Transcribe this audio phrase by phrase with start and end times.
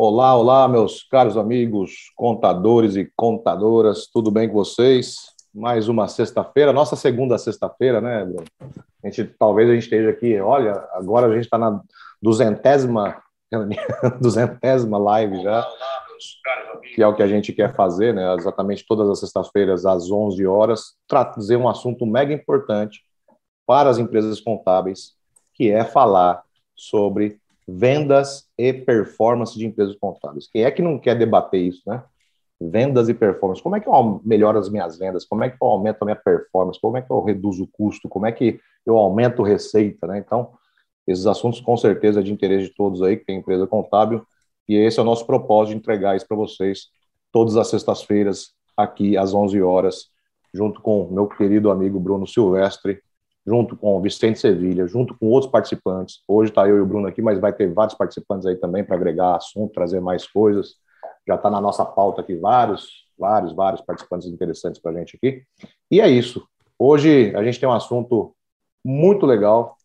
[0.00, 5.34] Olá, olá, meus caros amigos, contadores e contadoras, tudo bem com vocês?
[5.52, 8.44] Mais uma sexta-feira, nossa segunda sexta-feira, né, Bruno?
[9.02, 11.82] A gente, talvez a gente esteja aqui, olha, agora a gente está na
[12.22, 13.20] duzentésima,
[14.22, 15.66] duzentésima live já,
[16.94, 18.36] que é o que a gente quer fazer, né?
[18.36, 23.02] Exatamente todas as sextas-feiras, às 11 horas, trazer um assunto mega importante
[23.66, 25.14] para as empresas contábeis,
[25.54, 26.40] que é falar
[26.76, 30.48] sobre vendas e performance de empresas contábeis.
[30.50, 32.02] Quem é que não quer debater isso, né?
[32.58, 33.62] Vendas e performance.
[33.62, 35.26] Como é que eu melhoro as minhas vendas?
[35.26, 36.80] Como é que eu aumento a minha performance?
[36.80, 38.08] Como é que eu reduzo o custo?
[38.08, 40.18] Como é que eu aumento receita, né?
[40.18, 40.52] Então,
[41.06, 44.26] esses assuntos com certeza é de interesse de todos aí que tem empresa contábil
[44.68, 46.88] e esse é o nosso propósito de entregar isso para vocês
[47.30, 50.06] todas as sextas-feiras aqui às 11 horas,
[50.52, 53.00] junto com meu querido amigo Bruno Silvestre,
[53.48, 56.22] junto com Vicente Sevilha, junto com outros participantes.
[56.28, 58.94] Hoje está eu e o Bruno aqui, mas vai ter vários participantes aí também para
[58.94, 60.74] agregar assunto, trazer mais coisas.
[61.26, 65.42] Já está na nossa pauta aqui vários, vários, vários participantes interessantes para a gente aqui.
[65.90, 66.46] E é isso.
[66.78, 68.34] Hoje a gente tem um assunto
[68.84, 69.76] muito legal,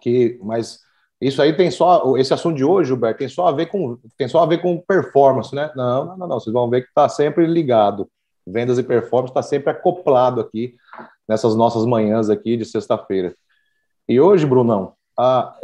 [0.00, 0.78] que, mas
[1.20, 4.28] isso aí tem só esse assunto de hoje, Gilberto, tem só a ver com tem
[4.28, 5.72] só a ver com performance, né?
[5.74, 6.40] Não, não, não, não.
[6.40, 8.08] vocês vão ver que está sempre ligado.
[8.46, 10.76] Vendas e performance está sempre acoplado aqui
[11.32, 13.34] nessas nossas manhãs aqui de sexta-feira.
[14.06, 15.56] E hoje, Brunão, a,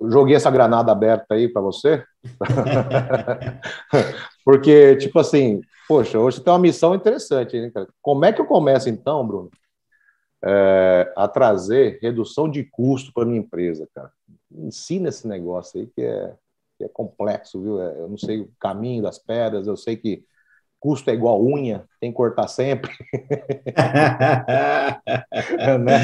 [0.00, 2.04] joguei essa granada aberta aí para você,
[4.44, 7.88] porque, tipo assim, poxa, hoje tem uma missão interessante, né, cara?
[8.00, 9.50] Como é que eu começo, então, Bruno,
[10.44, 14.12] é, a trazer redução de custo para minha empresa, cara?
[14.52, 16.32] Ensina esse negócio aí que é,
[16.78, 17.82] que é complexo, viu?
[17.82, 20.24] É, eu não sei o caminho das pedras, eu sei que
[20.80, 22.90] custo é igual unha, tem que cortar sempre.
[25.80, 26.00] né?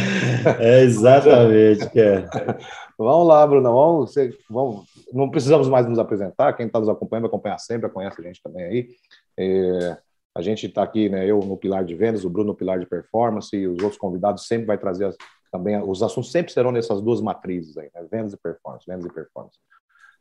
[0.60, 2.58] É exatamente, cara.
[2.98, 4.14] Vamos lá, Bruno, vamos,
[4.48, 8.24] vamos, não precisamos mais nos apresentar, quem está nos acompanhando vai acompanhar sempre, conhece a
[8.24, 8.88] gente também aí.
[9.36, 9.96] É,
[10.34, 12.86] a gente está aqui, né, eu no pilar de vendas, o Bruno no pilar de
[12.86, 15.16] performance, e os outros convidados sempre vai trazer as,
[15.50, 19.12] também, os assuntos sempre serão nessas duas matrizes aí, né, vendas e performance, vendas e
[19.12, 19.58] performance.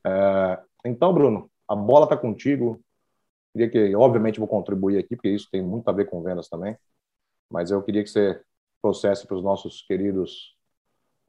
[0.06, 2.80] É, então, Bruno, a bola está contigo,
[3.54, 6.76] Queria que, obviamente, vou contribuir aqui, porque isso tem muito a ver com vendas também,
[7.50, 8.42] mas eu queria que você
[8.82, 10.58] trouxesse para os nossos queridos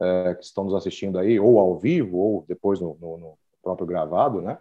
[0.01, 3.87] é, que estão nos assistindo aí, ou ao vivo, ou depois no, no, no próprio
[3.87, 4.57] gravado, né?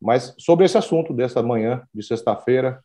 [0.00, 2.82] Mas sobre esse assunto dessa manhã de sexta-feira,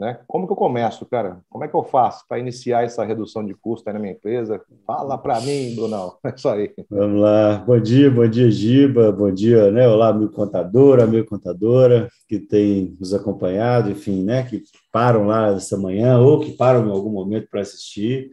[0.00, 0.18] né?
[0.26, 1.42] Como que eu começo, cara?
[1.50, 4.58] Como é que eu faço para iniciar essa redução de custo aí na minha empresa?
[4.86, 6.16] Fala para mim, Brunão.
[6.24, 6.72] É isso aí.
[6.88, 7.58] Vamos lá.
[7.58, 9.12] Bom dia, bom dia, Giba.
[9.12, 9.86] Bom dia, né?
[9.86, 14.42] Olá, amigo contador, amigo contadora que tem nos acompanhado, enfim, né?
[14.44, 18.30] Que param lá essa manhã ou que param em algum momento para assistir.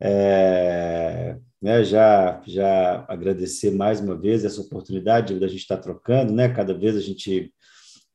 [0.00, 6.48] É, né, já, já agradecer mais uma vez essa oportunidade da gente estar trocando, né?
[6.48, 7.52] Cada vez a gente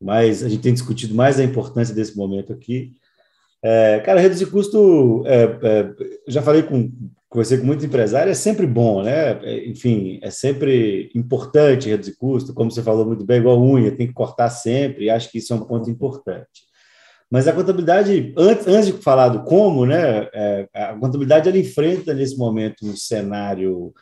[0.02, 2.94] mas a gente tem discutido mais a importância desse momento aqui.
[3.64, 5.94] É, cara, reduzir custo, é, é,
[6.28, 6.92] já falei com,
[7.30, 9.40] conversei com muitos empresários, é sempre bom, né?
[9.44, 14.08] É, enfim, é sempre importante reduzir custo, como você falou muito bem, igual unha, tem
[14.08, 16.72] que cortar sempre, e acho que isso é um ponto importante.
[17.30, 22.14] Mas a contabilidade, antes, antes de falar do como, né, é, a contabilidade ela enfrenta
[22.14, 23.94] nesse momento um cenário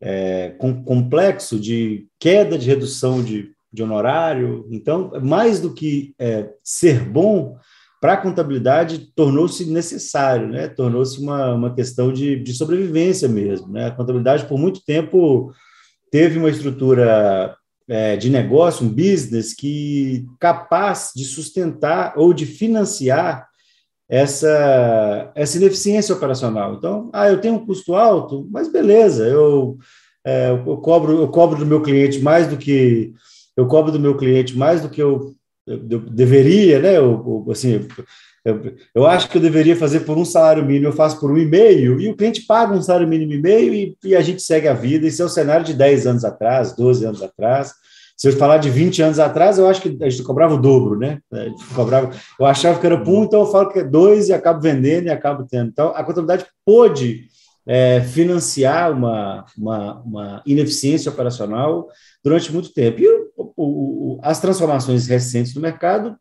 [0.00, 4.66] é, com, complexo de queda de redução de de honorário.
[4.70, 7.56] Então, mais do que é, ser bom,
[8.00, 10.68] para a contabilidade tornou-se necessário, né?
[10.68, 13.68] tornou-se uma, uma questão de, de sobrevivência mesmo.
[13.72, 13.86] Né?
[13.86, 15.52] A contabilidade, por muito tempo,
[16.10, 17.56] teve uma estrutura
[17.88, 23.48] é, de negócio, um business, que capaz de sustentar ou de financiar
[24.08, 26.74] essa, essa ineficiência operacional.
[26.74, 29.76] Então, ah, eu tenho um custo alto, mas beleza, eu,
[30.24, 33.12] é, eu, cobro, eu cobro do meu cliente mais do que
[33.58, 35.34] eu cobro do meu cliente mais do que eu,
[35.66, 36.96] eu, eu deveria, né?
[36.96, 37.84] Eu, assim,
[38.44, 38.62] eu,
[38.94, 41.44] eu, acho que eu deveria fazer por um salário mínimo, eu faço por um e
[41.44, 44.68] meio, e o cliente paga um salário mínimo e meio e, e a gente segue
[44.68, 45.08] a vida.
[45.08, 47.72] Isso é o cenário de 10 anos atrás, 12 anos atrás.
[48.16, 50.96] Se eu falar de 20 anos atrás, eu acho que a gente cobrava o dobro,
[50.96, 51.18] né?
[51.74, 55.06] cobrava, eu achava que era um, então eu falo que é dois e acabo vendendo
[55.06, 55.68] e acabo tendo.
[55.68, 57.28] Então, a contabilidade pôde
[57.68, 61.86] é, financiar uma, uma, uma, ineficiência operacional
[62.24, 63.00] durante muito tempo.
[63.00, 66.16] E o, o, as transformações recentes do mercado,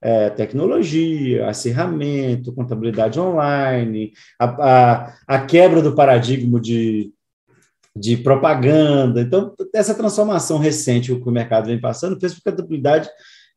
[0.00, 7.12] é, tecnologia, acirramento, contabilidade online, a, a, a quebra do paradigma de,
[7.96, 9.20] de propaganda.
[9.20, 13.08] Então, essa transformação recente que o mercado vem passando fez com que a contabilidade,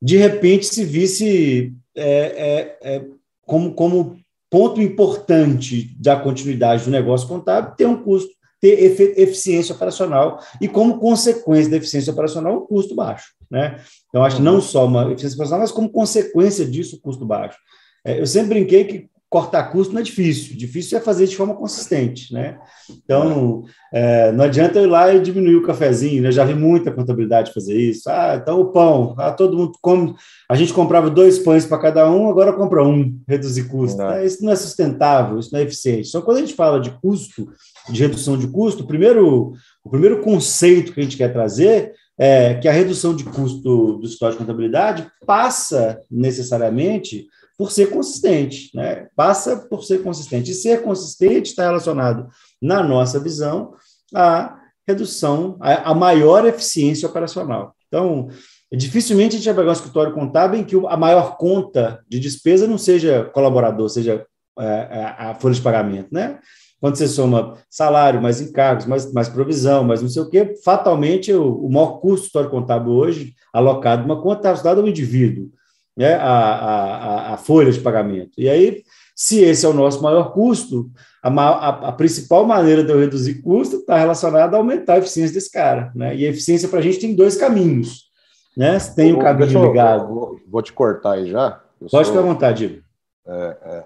[0.02, 3.06] de repente, se visse é, é, é
[3.46, 4.18] como, como
[4.50, 8.80] ponto importante da continuidade do negócio contábil ter um custo ter
[9.20, 13.34] eficiência operacional e, como consequência da eficiência operacional, um custo baixo.
[13.50, 13.80] Né?
[14.10, 17.58] Então, acho que não só uma eficiência operacional, mas como consequência disso, custo baixo.
[18.06, 21.54] É, eu sempre brinquei que cortar custo não é difícil, difícil é fazer de forma
[21.54, 22.58] consistente, né?
[22.90, 23.64] Então,
[23.94, 26.30] é, não adianta eu ir lá e diminuir o cafezinho, né?
[26.30, 28.10] Eu já vi muita contabilidade fazer isso.
[28.10, 30.16] Ah, então o pão, ah, todo mundo come,
[30.50, 33.98] a gente comprava dois pães para cada um, agora compra um, reduzir custo.
[33.98, 34.26] Né?
[34.26, 36.08] Isso não é sustentável, isso não é eficiente.
[36.08, 37.50] Só quando a gente fala de custo,
[37.90, 39.54] de redução de custo, o primeiro,
[39.84, 44.06] o primeiro conceito que a gente quer trazer é que a redução de custo do
[44.06, 49.08] histórico de contabilidade passa necessariamente por ser consistente, né?
[49.16, 50.52] Passa por ser consistente.
[50.52, 52.28] E ser consistente está relacionado,
[52.62, 53.74] na nossa visão,
[54.14, 54.58] à
[54.88, 57.76] redução, à maior eficiência operacional.
[57.88, 58.30] Então,
[58.72, 62.68] dificilmente a gente vai pegar um escritório contábil em que a maior conta de despesa
[62.68, 64.26] não seja colaborador, seja
[64.60, 66.40] é, é, a folha de pagamento, né?
[66.80, 71.34] Quando você soma salário, mais encargos, mais, mais provisão, mais não sei o quê, fatalmente
[71.34, 75.50] o, o maior custo do histórico contábil hoje, alocado numa conta, está associado ao indivíduo
[75.98, 78.32] né, a, a, a, folha de pagamento.
[78.38, 78.84] E aí,
[79.16, 80.92] se esse é o nosso maior custo,
[81.24, 85.34] a, a, a principal maneira de eu reduzir custo está relacionada a aumentar a eficiência
[85.34, 85.92] desse cara.
[85.96, 86.16] Né?
[86.16, 88.12] E a eficiência para a gente tem dois caminhos.
[88.56, 88.78] Né?
[88.96, 90.08] Tem o um caminho ligado.
[90.08, 91.60] Vou, vou, te cortar aí já.
[91.82, 92.16] Eu Pode sou...
[92.16, 92.84] ficar à vontade.
[93.26, 93.84] É, é.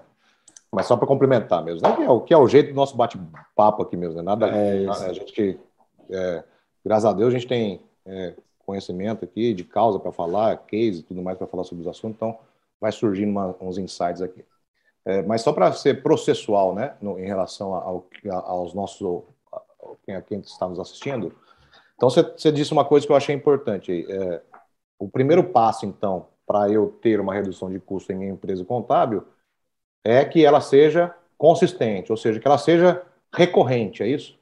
[0.74, 1.86] Mas só para complementar mesmo.
[1.86, 1.96] Né?
[1.96, 4.16] Que, é o, que é o jeito do nosso bate-papo aqui mesmo.
[4.16, 4.22] Né?
[4.22, 5.58] Nada, é a gente que,
[6.10, 6.42] é,
[6.84, 8.34] graças a Deus, a gente tem é,
[8.64, 12.16] conhecimento aqui, de causa para falar, case e tudo mais para falar sobre os assuntos,
[12.16, 12.38] então
[12.80, 14.44] vai surgindo uma, uns insights aqui.
[15.04, 18.06] É, mas só para ser processual, né, no, em relação ao,
[18.44, 19.24] aos nossos,
[20.08, 21.34] a quem está nos assistindo,
[21.94, 24.06] então você disse uma coisa que eu achei importante.
[24.08, 24.40] É,
[24.98, 29.24] o primeiro passo, então, para eu ter uma redução de custo em minha empresa contábil
[30.04, 33.02] é que ela seja consistente, ou seja, que ela seja
[33.34, 34.38] recorrente, é isso?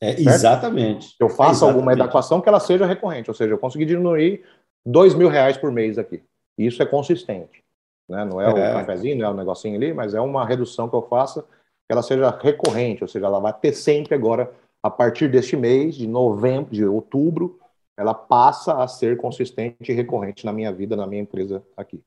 [0.00, 1.14] É, exatamente.
[1.18, 4.44] Eu faço é alguma equação que ela seja recorrente, ou seja, eu consegui diminuir
[4.86, 6.22] dois mil reais por mês aqui.
[6.56, 7.62] Isso é consistente.
[8.08, 8.24] Né?
[8.24, 8.72] Não é, o é.
[8.72, 12.02] cafezinho, não é o negocinho ali, mas é uma redução que eu faça que ela
[12.02, 16.70] seja recorrente, ou seja, ela vai ter sempre agora, a partir deste mês, de novembro,
[16.70, 17.58] de outubro,
[17.96, 22.00] ela passa a ser consistente e recorrente na minha vida, na minha empresa aqui.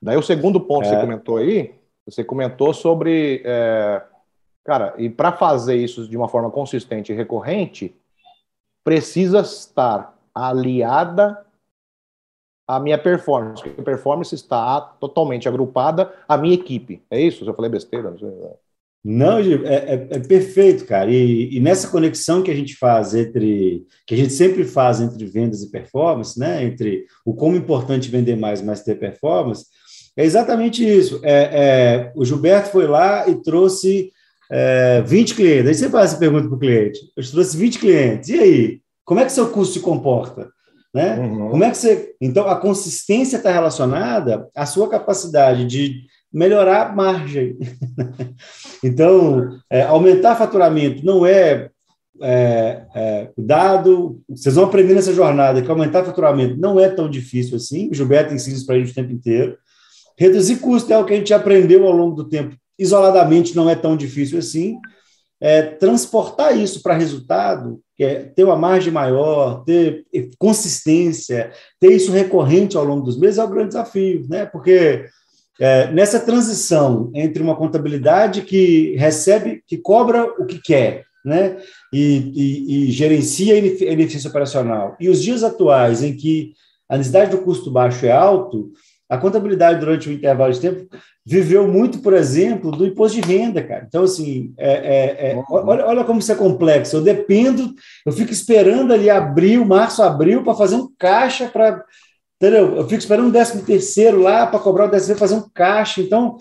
[0.00, 1.00] Daí o segundo ponto que você é.
[1.00, 1.74] comentou aí,
[2.06, 4.02] você comentou sobre é,
[4.64, 7.94] Cara, e para fazer isso de uma forma consistente e recorrente,
[8.82, 11.44] precisa estar aliada
[12.66, 13.62] à minha performance.
[13.78, 17.02] A performance está totalmente agrupada à minha equipe.
[17.10, 17.44] É isso?
[17.44, 18.10] Eu falei besteira?
[18.10, 18.30] Não, sei.
[19.04, 21.10] Não, é, é, é, perfeito, cara.
[21.10, 25.26] E, e, nessa conexão que a gente faz entre, que a gente sempre faz entre
[25.26, 26.64] vendas e performance, né?
[26.64, 29.66] Entre o como é importante vender mais, mas ter performance,
[30.16, 31.20] é exatamente isso.
[31.22, 34.10] É, é o Gilberto foi lá e trouxe
[34.50, 35.68] é, 20 clientes.
[35.68, 37.00] Aí você faz essa pergunta para o cliente.
[37.16, 38.28] Eu trouxe 20 clientes.
[38.28, 38.80] E aí?
[39.04, 40.48] Como é que seu custo se comporta?
[40.94, 41.18] Né?
[41.18, 41.50] Uhum.
[41.50, 42.14] Como é que você.
[42.20, 47.58] Então, a consistência está relacionada à sua capacidade de melhorar a margem.
[48.82, 51.68] então, é, aumentar faturamento não é,
[52.22, 54.20] é, é, dado.
[54.28, 57.90] Vocês vão aprender nessa jornada que aumentar faturamento não é tão difícil assim.
[57.90, 59.58] O Gilberto ensina isso para a gente o tempo inteiro.
[60.16, 63.74] Reduzir custo é o que a gente aprendeu ao longo do tempo isoladamente não é
[63.74, 64.78] tão difícil assim.
[65.40, 70.04] É, transportar isso para resultado, é ter uma margem maior, ter
[70.38, 74.46] consistência, ter isso recorrente ao longo dos meses é o grande desafio, né?
[74.46, 75.04] Porque
[75.60, 81.58] é, nessa transição entre uma contabilidade que recebe, que cobra o que quer, né?
[81.92, 86.52] E, e, e gerencia a ineficiência operacional, e os dias atuais em que
[86.88, 88.72] a necessidade do custo baixo é alto,
[89.08, 90.88] a contabilidade, durante o intervalo de tempo,
[91.26, 93.84] viveu muito, por exemplo, do imposto de renda, cara.
[93.86, 96.96] Então, assim, é, é, é, olha, olha como isso é complexo.
[96.96, 101.84] Eu dependo, eu fico esperando ali abril, março, abril, para fazer um caixa para.
[102.36, 102.76] Entendeu?
[102.76, 106.00] Eu fico esperando o décimo terceiro lá para cobrar o décimo fazer um caixa.
[106.00, 106.36] Então,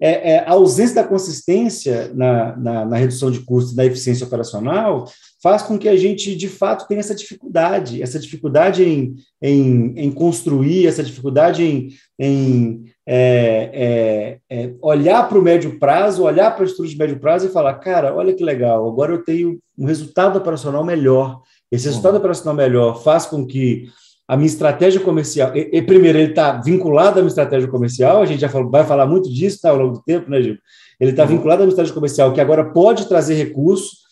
[0.00, 5.06] é, é, a ausência da consistência na, na, na redução de custos, na eficiência operacional,
[5.42, 10.10] faz com que a gente, de fato, tenha essa dificuldade, essa dificuldade em, em, em
[10.10, 11.88] construir, essa dificuldade em,
[12.18, 17.20] em é, é, é olhar para o médio prazo, olhar para o estudo de médio
[17.20, 21.40] prazo e falar, cara, olha que legal, agora eu tenho um resultado operacional melhor.
[21.70, 22.20] Esse resultado uhum.
[22.20, 23.86] operacional melhor faz com que
[24.28, 28.26] a minha estratégia comercial, e, e primeiro, ele está vinculado à minha estratégia comercial, a
[28.26, 30.56] gente já falou, vai falar muito disso tá, ao longo do tempo, né, Gil?
[30.98, 31.28] Ele está uhum.
[31.28, 34.05] vinculado à minha estratégia comercial, que agora pode trazer recursos.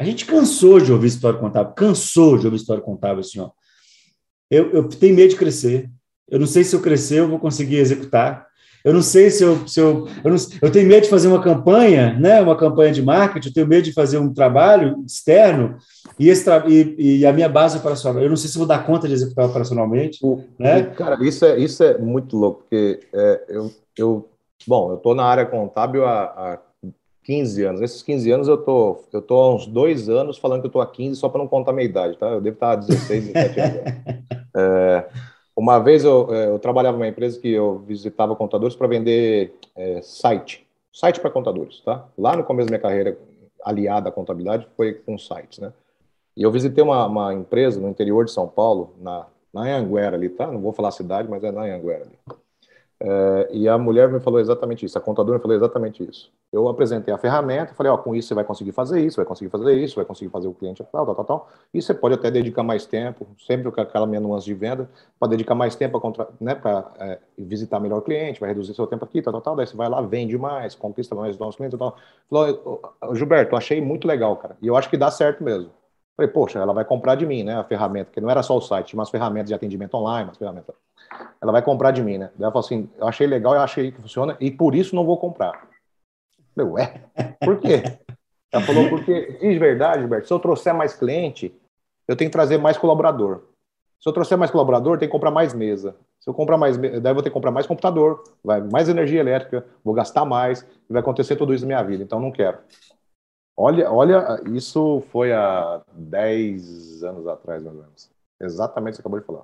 [0.00, 3.50] A gente cansou de ouvir história contábil, cansou de ouvir história contábil assim, ó.
[4.50, 5.90] Eu, eu tenho medo de crescer.
[6.26, 8.46] Eu não sei se eu crescer, eu vou conseguir executar.
[8.82, 9.68] Eu não sei se eu.
[9.68, 12.40] Se eu, eu, não, eu tenho medo de fazer uma campanha, né?
[12.40, 15.76] uma campanha de marketing, eu tenho medo de fazer um trabalho externo
[16.18, 18.22] e, esse e, e a minha base operacional.
[18.22, 20.18] Eu não sei se vou dar conta de executar operacionalmente.
[20.22, 20.82] O, né?
[20.82, 24.30] Cara, isso é, isso é muito louco, porque é, eu, eu.
[24.66, 26.58] Bom, eu estou na área contábil há, há
[27.30, 27.80] 15 anos.
[27.80, 30.80] Nesses 15 anos eu tô, eu tô há uns dois anos falando que eu tô
[30.80, 32.26] há 15 só para não contar a minha idade, tá?
[32.26, 33.80] Eu devo estar há 16, 17 anos.
[34.52, 35.08] É,
[35.54, 40.02] uma vez eu, é, eu trabalhava numa empresa que eu visitava contadores para vender é,
[40.02, 42.04] site, site para contadores, tá?
[42.18, 43.16] Lá no começo da minha carreira
[43.64, 45.72] aliada à contabilidade foi com sites, né?
[46.36, 50.30] E eu visitei uma, uma empresa no interior de São Paulo, na, na Anhanguera ali,
[50.30, 50.48] tá?
[50.48, 52.36] Não vou falar a cidade, mas é na Anhanguera ali.
[53.02, 56.30] É, e a mulher me falou exatamente isso, a contadora me falou exatamente isso.
[56.52, 59.50] Eu apresentei a ferramenta, falei, ó, com isso você vai conseguir fazer isso, vai conseguir
[59.50, 61.48] fazer isso, vai conseguir fazer o cliente tal, tal, tal, tal.
[61.72, 65.28] E você pode até dedicar mais tempo, sempre com aquela minha nuance de venda, para
[65.28, 66.60] dedicar mais tempo para né,
[66.98, 69.56] é, visitar melhor o cliente, vai reduzir seu tempo aqui, tal, tal, tal.
[69.56, 71.96] Daí você vai lá, vende mais, conquista mais novos clientes tal.
[72.28, 72.82] Falou,
[73.14, 74.58] Gilberto, achei muito legal, cara.
[74.60, 75.70] E eu acho que dá certo mesmo.
[76.16, 78.60] Falei, poxa, ela vai comprar de mim, né, a ferramenta, que não era só o
[78.60, 80.74] site, tinha umas ferramentas de atendimento online, umas ferramentas
[81.40, 82.30] ela vai comprar de mim, né?
[82.38, 85.18] Ela falou assim: eu achei legal, eu achei que funciona e por isso não vou
[85.18, 85.68] comprar.
[86.56, 87.82] Eu falei, ué, por quê?
[88.52, 91.54] Ela falou, porque, de verdade, Gilberto, se eu trouxer mais cliente,
[92.08, 93.42] eu tenho que trazer mais colaborador.
[94.00, 95.94] Se eu trouxer mais colaborador, tem que comprar mais mesa.
[96.18, 98.88] Se eu comprar mais mesa, daí eu vou ter que comprar mais computador, vai mais
[98.88, 102.32] energia elétrica, vou gastar mais, e vai acontecer tudo isso na minha vida, então não
[102.32, 102.58] quero.
[103.56, 108.10] Olha, olha, isso foi há 10 anos atrás, mais ou menos.
[108.40, 109.42] Exatamente o que você acabou de falar.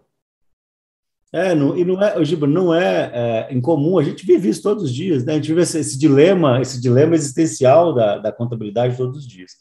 [1.32, 3.10] É, não, e não é, Giba, não é,
[3.50, 5.32] é, incomum, a gente vive isso todos os dias, né?
[5.32, 9.52] A gente vive esse, esse dilema, esse dilema existencial da, da, contabilidade todos os dias.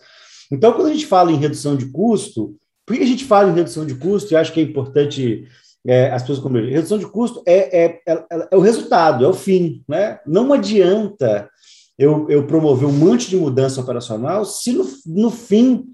[0.51, 2.55] Então, quando a gente fala em redução de custo,
[2.85, 4.31] por que a gente fala em redução de custo?
[4.31, 5.47] E acho que é importante
[5.85, 6.75] é, as pessoas compreenderem.
[6.75, 10.19] Redução de custo é, é, é, é, o resultado, é o fim, né?
[10.25, 11.49] Não adianta
[11.97, 15.85] eu, eu promover um monte de mudança operacional se no, no fim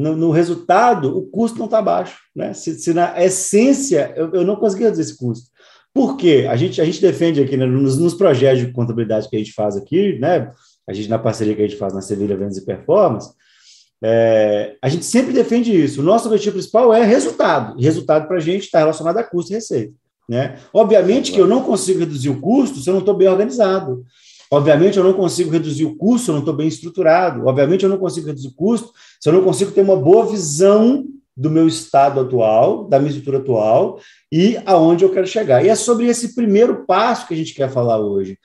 [0.00, 2.18] no, no, resultado, o custo não está baixo.
[2.34, 2.54] Né?
[2.54, 5.50] Se, se, na essência, eu, eu não consegui reduzir esse custo.
[5.92, 6.46] Por quê?
[6.48, 9.52] A gente, a gente defende aqui, né, nos, nos, projetos de contabilidade que a gente
[9.52, 10.50] faz aqui, né,
[10.88, 13.30] a gente na parceria que a gente faz na Sevilha Vendas e Performance,
[14.02, 16.00] é, a gente sempre defende isso.
[16.00, 17.78] O nosso objetivo principal é resultado.
[17.78, 19.92] E resultado para a gente está relacionado a custo e receita.
[20.26, 20.56] Né?
[20.72, 24.04] Obviamente que eu não consigo reduzir o custo se eu não estou bem organizado.
[24.52, 27.46] Obviamente, eu não consigo reduzir o custo se eu não estou bem estruturado.
[27.46, 28.90] Obviamente, eu não consigo reduzir o custo
[29.20, 31.04] se eu não consigo ter uma boa visão
[31.36, 34.00] do meu estado atual, da minha estrutura atual
[34.32, 35.64] e aonde eu quero chegar.
[35.64, 38.38] E é sobre esse primeiro passo que a gente quer falar hoje.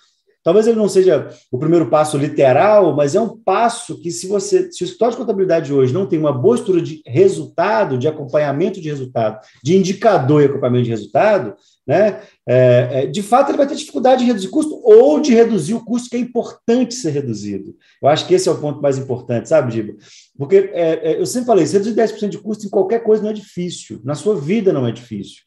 [0.46, 4.72] Talvez ele não seja o primeiro passo literal, mas é um passo que, se você,
[4.72, 8.80] se o escritório de contabilidade hoje não tem uma boa estrutura de resultado, de acompanhamento
[8.80, 13.68] de resultado, de indicador e acompanhamento de resultado, né, é, é, de fato ele vai
[13.68, 17.76] ter dificuldade de reduzir custo ou de reduzir o custo que é importante ser reduzido.
[18.02, 19.94] Eu acho que esse é o ponto mais importante, sabe, Giba?
[20.38, 23.30] Porque é, é eu sempre falei, se reduzir 10% de custo em qualquer coisa não
[23.30, 25.44] é difícil, na sua vida não é difícil.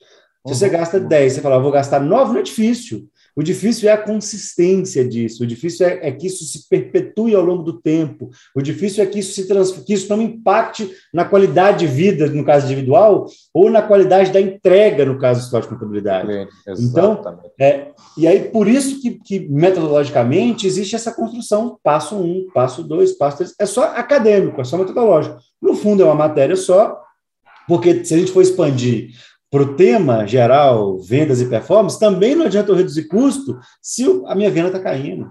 [0.46, 3.08] Se você gasta 10, você fala, eu vou gastar 9, não é difícil.
[3.36, 7.44] O difícil é a consistência disso, o difícil é, é, que isso se perpetue ao
[7.44, 11.24] longo do tempo, o difícil é que isso, se trans, que isso não impacte na
[11.24, 15.68] qualidade de vida, no caso individual, ou na qualidade da entrega, no caso do história
[15.68, 16.48] de contabilidade.
[16.78, 22.82] então, é, e aí por isso que, que, metodologicamente existe essa construção, passo um, passo
[22.82, 25.38] dois, passo três, é só acadêmico, é só metodológico.
[25.60, 27.00] No fundo é uma matéria só,
[27.66, 29.10] porque se a gente for expandir
[29.50, 34.34] para o tema geral, vendas e performance, também não adianta eu reduzir custo se a
[34.34, 35.30] minha venda está caindo.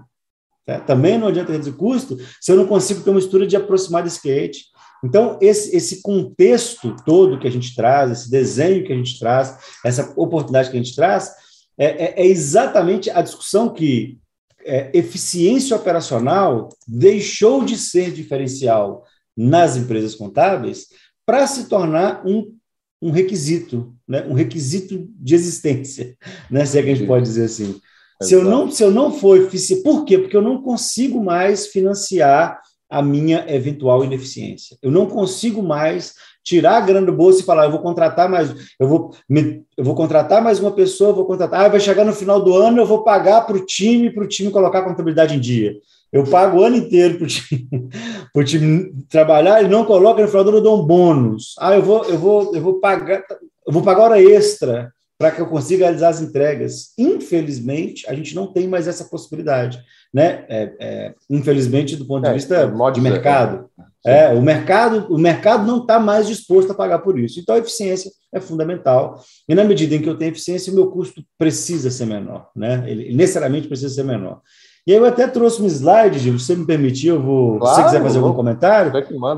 [0.66, 0.80] Tá?
[0.80, 4.20] Também não adianta reduzir custo se eu não consigo ter uma estrutura de aproximar desse
[4.20, 4.66] cliente.
[5.04, 9.56] Então, esse, esse contexto todo que a gente traz, esse desenho que a gente traz,
[9.84, 11.32] essa oportunidade que a gente traz,
[11.78, 14.18] é, é, é exatamente a discussão que
[14.64, 19.04] é, eficiência operacional deixou de ser diferencial
[19.36, 20.88] nas empresas contábeis
[21.24, 22.57] para se tornar um
[23.00, 24.26] um requisito, né?
[24.28, 26.16] um requisito de existência,
[26.50, 26.64] né?
[26.64, 27.80] se é que a gente pode dizer assim.
[28.20, 30.18] Se eu, não, se eu não for eficiente, por quê?
[30.18, 34.76] Porque eu não consigo mais financiar a minha eventual ineficiência.
[34.82, 38.54] Eu não consigo mais tirar a grana do bolso e falar, eu vou contratar mais,
[38.80, 42.12] eu vou, me, eu vou contratar mais uma pessoa, vou contratar, ah, vai chegar no
[42.14, 45.36] final do ano, eu vou pagar para o time, para o time colocar a contabilidade
[45.36, 45.74] em dia.
[46.12, 47.68] Eu pago o ano inteiro para o time,
[48.44, 51.54] time, trabalhar e não coloca no final do ano, eu dou um bônus.
[51.58, 53.24] Ah, eu vou, eu vou, eu vou pagar,
[53.66, 56.92] eu vou pagar hora extra para que eu consiga realizar as entregas.
[56.96, 59.82] Infelizmente, a gente não tem mais essa possibilidade,
[60.14, 60.44] né?
[60.48, 63.68] É, é, infelizmente, do ponto de é, vista é, de mercado,
[64.06, 67.40] é, o mercado, o mercado não está mais disposto a pagar por isso.
[67.40, 69.20] Então, a eficiência é fundamental.
[69.48, 72.84] E na medida em que eu tenho eficiência, o meu custo precisa ser menor, né?
[72.86, 74.40] Ele necessariamente precisa ser menor.
[74.88, 77.58] E aí eu até trouxe um slide, Gil, se você me permitir, eu vou.
[77.58, 78.90] Claro, se você quiser fazer algum comentário.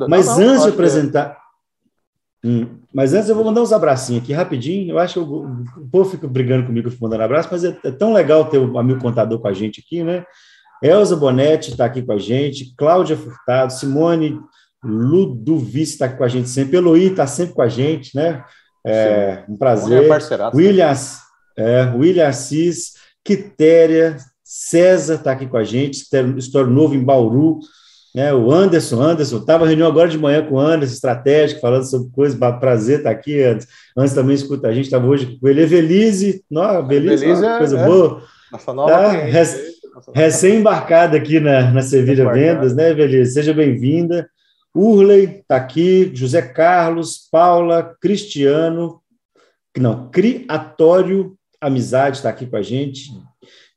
[0.09, 0.73] Mas não, não, antes de é.
[0.73, 1.39] apresentar.
[2.45, 4.93] Hum, mas antes eu vou mandar uns abracinhos aqui rapidinho.
[4.93, 5.43] Eu acho que o,
[5.83, 9.01] o povo fica brigando comigo, mandando abraço, mas é, é, tão legal ter o amigo
[9.01, 10.25] contador com a gente aqui, né?
[10.81, 14.39] Elza Bonetti está aqui com a gente, Cláudia Furtado, Simone
[14.85, 18.45] Ludovice está aqui com a gente sempre, Eloy está sempre com a gente, né?
[18.87, 20.09] É, um prazer.
[20.55, 20.95] William,
[21.59, 22.93] é, William Assis,
[23.25, 24.17] Quitéria,
[24.53, 26.05] César está aqui com a gente,
[26.37, 27.61] História Novo em Bauru,
[28.13, 28.35] né?
[28.35, 32.37] o Anderson, Anderson, estava reunião agora de manhã com o Anderson, estratégico, falando sobre coisas,
[32.59, 33.69] prazer estar tá aqui, Anderson.
[33.97, 37.87] Anderson também escuta a gente, estava hoje com ele, Evelise, não, Belize, Belize coisa é,
[37.87, 38.25] boa.
[38.51, 39.13] Nossa nova tá?
[40.13, 43.35] Recém-embarcada aqui na, na Sevilha Vendas, né, Evelise?
[43.35, 44.29] Seja bem-vinda.
[44.75, 49.01] Urley está aqui, José Carlos, Paula, Cristiano,
[49.79, 53.13] não, Criatório Amizade está aqui com a gente,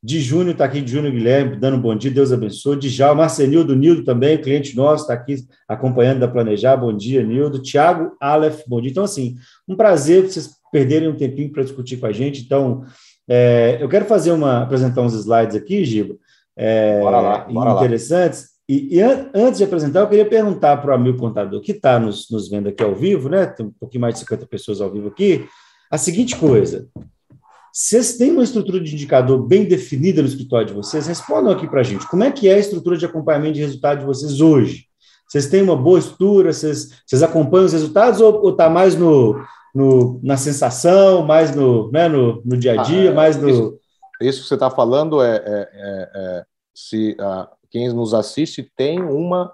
[0.04, 2.76] de Júnior está aqui, de Júnior Guilherme, dando um bom dia, Deus abençoe.
[2.76, 6.76] De Já, Marcenildo Nildo também, cliente nosso, está aqui acompanhando da Planejar.
[6.76, 7.62] Bom dia, Nildo.
[7.62, 8.90] Tiago Aleph, bom dia.
[8.90, 12.42] Então, assim, um prazer vocês perderem um tempinho para discutir com a gente.
[12.42, 12.84] Então,
[13.26, 16.16] é, eu quero fazer uma, apresentar uns slides aqui, Giba,
[16.54, 18.42] é, bora lá, bora interessantes.
[18.42, 18.46] Lá.
[18.68, 21.98] E, e an antes de apresentar, eu queria perguntar para o amigo contador que está
[21.98, 23.46] nos, nos vendo aqui ao vivo, né?
[23.46, 25.46] Tem um pouquinho mais de 50 pessoas ao vivo aqui.
[25.90, 26.88] A seguinte coisa:
[27.76, 31.08] vocês têm uma estrutura de indicador bem definida no escritório de vocês?
[31.08, 32.06] Respondam aqui para a gente.
[32.06, 34.86] Como é que é a estrutura de acompanhamento de resultado de vocês hoje?
[35.26, 36.52] Vocês têm uma boa estrutura?
[36.52, 42.06] Vocês, vocês acompanham os resultados ou está mais no, no, na sensação, mais no, né,
[42.06, 43.50] no, no dia a dia, ah, mais no...
[43.50, 43.80] Isso,
[44.20, 49.02] isso que você está falando é, é, é, é se uh, quem nos assiste tem
[49.02, 49.52] uma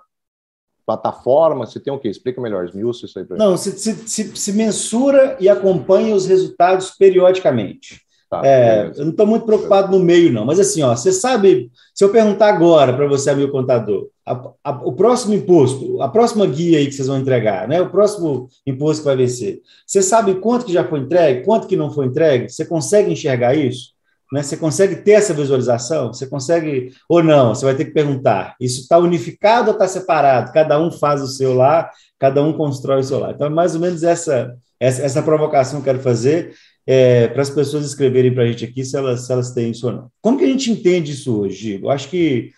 [0.85, 1.65] plataforma?
[1.65, 2.09] Se tem o quê?
[2.09, 6.27] Explica melhor, esmiuça isso aí para Não, se, se, se, se, mensura e acompanha os
[6.27, 8.10] resultados periodicamente.
[8.31, 10.47] Tá, é, eu não estou muito preocupado no meio, não.
[10.47, 14.71] Mas assim, ó, você sabe, se eu perguntar agora para você, amigo contador, a, a,
[14.85, 17.83] o próximo imposto, a próxima guia aí que vocês vão entregar, né?
[17.83, 21.77] O próximo imposto que vai vencer, você sabe quanto que já foi entregue, quanto que
[21.77, 22.49] não foi entregue?
[22.49, 23.95] Você consegue enxergar isso?
[24.33, 24.45] Né?
[24.45, 26.13] Você consegue ter essa visualização?
[26.13, 27.53] Você consegue ou não?
[27.53, 30.53] Você vai ter que perguntar: isso está unificado ou está separado?
[30.53, 33.33] Cada um faz o seu lá, cada um constrói o seu lá.
[33.33, 36.55] Então, é mais ou menos essa, essa, essa provocação que eu quero fazer
[36.87, 39.87] é, para as pessoas escreverem para a gente aqui se elas, se elas têm isso
[39.87, 40.11] ou não.
[40.21, 42.51] Como que a gente entende isso hoje, Eu acho que,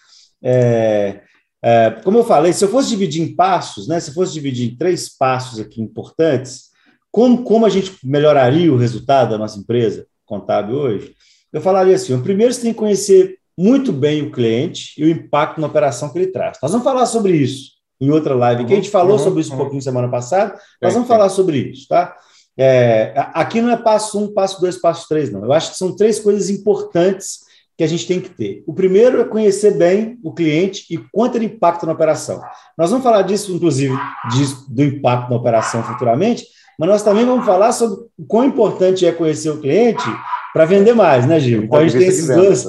[0.43, 1.21] é,
[1.63, 4.71] é, como eu falei, se eu fosse dividir em passos, né, se eu fosse dividir
[4.71, 6.71] em três passos aqui importantes,
[7.11, 11.15] como, como a gente melhoraria o resultado da nossa empresa contábil hoje?
[11.53, 15.11] Eu falaria assim: o primeiro você tem que conhecer muito bem o cliente e o
[15.11, 16.59] impacto na operação que ele traz.
[16.63, 19.51] Nós vamos falar sobre isso em outra live, que a gente falou uhum, sobre isso
[19.51, 19.61] um uhum.
[19.61, 22.17] pouquinho semana passada, nós vamos falar sobre isso, tá?
[22.57, 25.45] É, aqui não é passo um, passo dois, passo três, não.
[25.45, 27.41] Eu acho que são três coisas importantes
[27.77, 28.63] que a gente tem que ter.
[28.67, 32.41] O primeiro é conhecer bem o cliente e quanto ele impacta na operação.
[32.77, 33.97] Nós vamos falar disso, inclusive,
[34.31, 36.47] disso, do impacto na operação futuramente,
[36.79, 40.05] mas nós também vamos falar sobre o quão importante é conhecer o cliente
[40.53, 41.65] para vender mais, né, Gil?
[41.65, 42.67] Então a gente tem esses dois.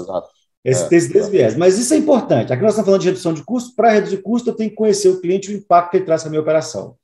[0.63, 1.57] Esse, é, esses dois viés.
[1.57, 2.53] Mas isso é importante.
[2.53, 3.75] Aqui nós estamos falando de redução de custo.
[3.75, 6.23] Para reduzir custo, eu tenho que conhecer o cliente e o impacto que ele traz
[6.23, 6.95] na minha operação.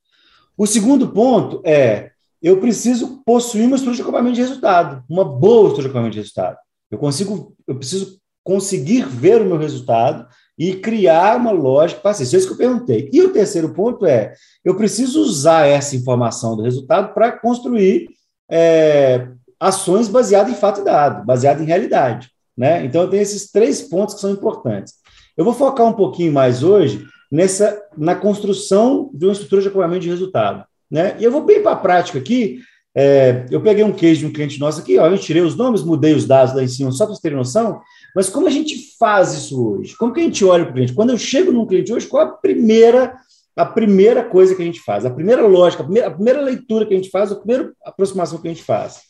[0.58, 5.70] O segundo ponto é eu preciso possuir uma estrutura de acompanhamento de resultado, uma boa
[5.70, 6.58] estrutura de acompanhamento de resultado.
[6.90, 12.36] Eu consigo, eu preciso conseguir ver o meu resultado e criar uma lógica para isso.
[12.36, 13.10] É isso que eu perguntei.
[13.14, 18.10] E o terceiro ponto é, eu preciso usar essa informação do resultado para construir
[18.50, 19.28] é,
[19.60, 22.30] ações baseadas em fato e dado, baseadas em realidade.
[22.58, 22.84] Né?
[22.84, 24.96] Então, eu tenho esses três pontos que são importantes.
[25.38, 30.02] Eu vou focar um pouquinho mais hoje nessa na construção de uma estrutura de acompanhamento
[30.02, 30.66] de resultado.
[30.90, 31.16] Né?
[31.20, 32.60] E eu vou bem para a prática aqui.
[32.96, 35.84] É, eu peguei um case de um cliente nosso aqui, ó, eu tirei os nomes,
[35.84, 37.80] mudei os dados lá em cima, só para vocês terem noção.
[38.16, 39.96] Mas como a gente faz isso hoje?
[39.96, 40.94] Como que a gente olha para o cliente?
[40.94, 43.16] Quando eu chego num cliente hoje, qual a primeira
[43.56, 46.86] a primeira coisa que a gente faz, a primeira lógica, a primeira, a primeira leitura
[46.86, 49.02] que a gente faz, a primeira aproximação que a gente faz?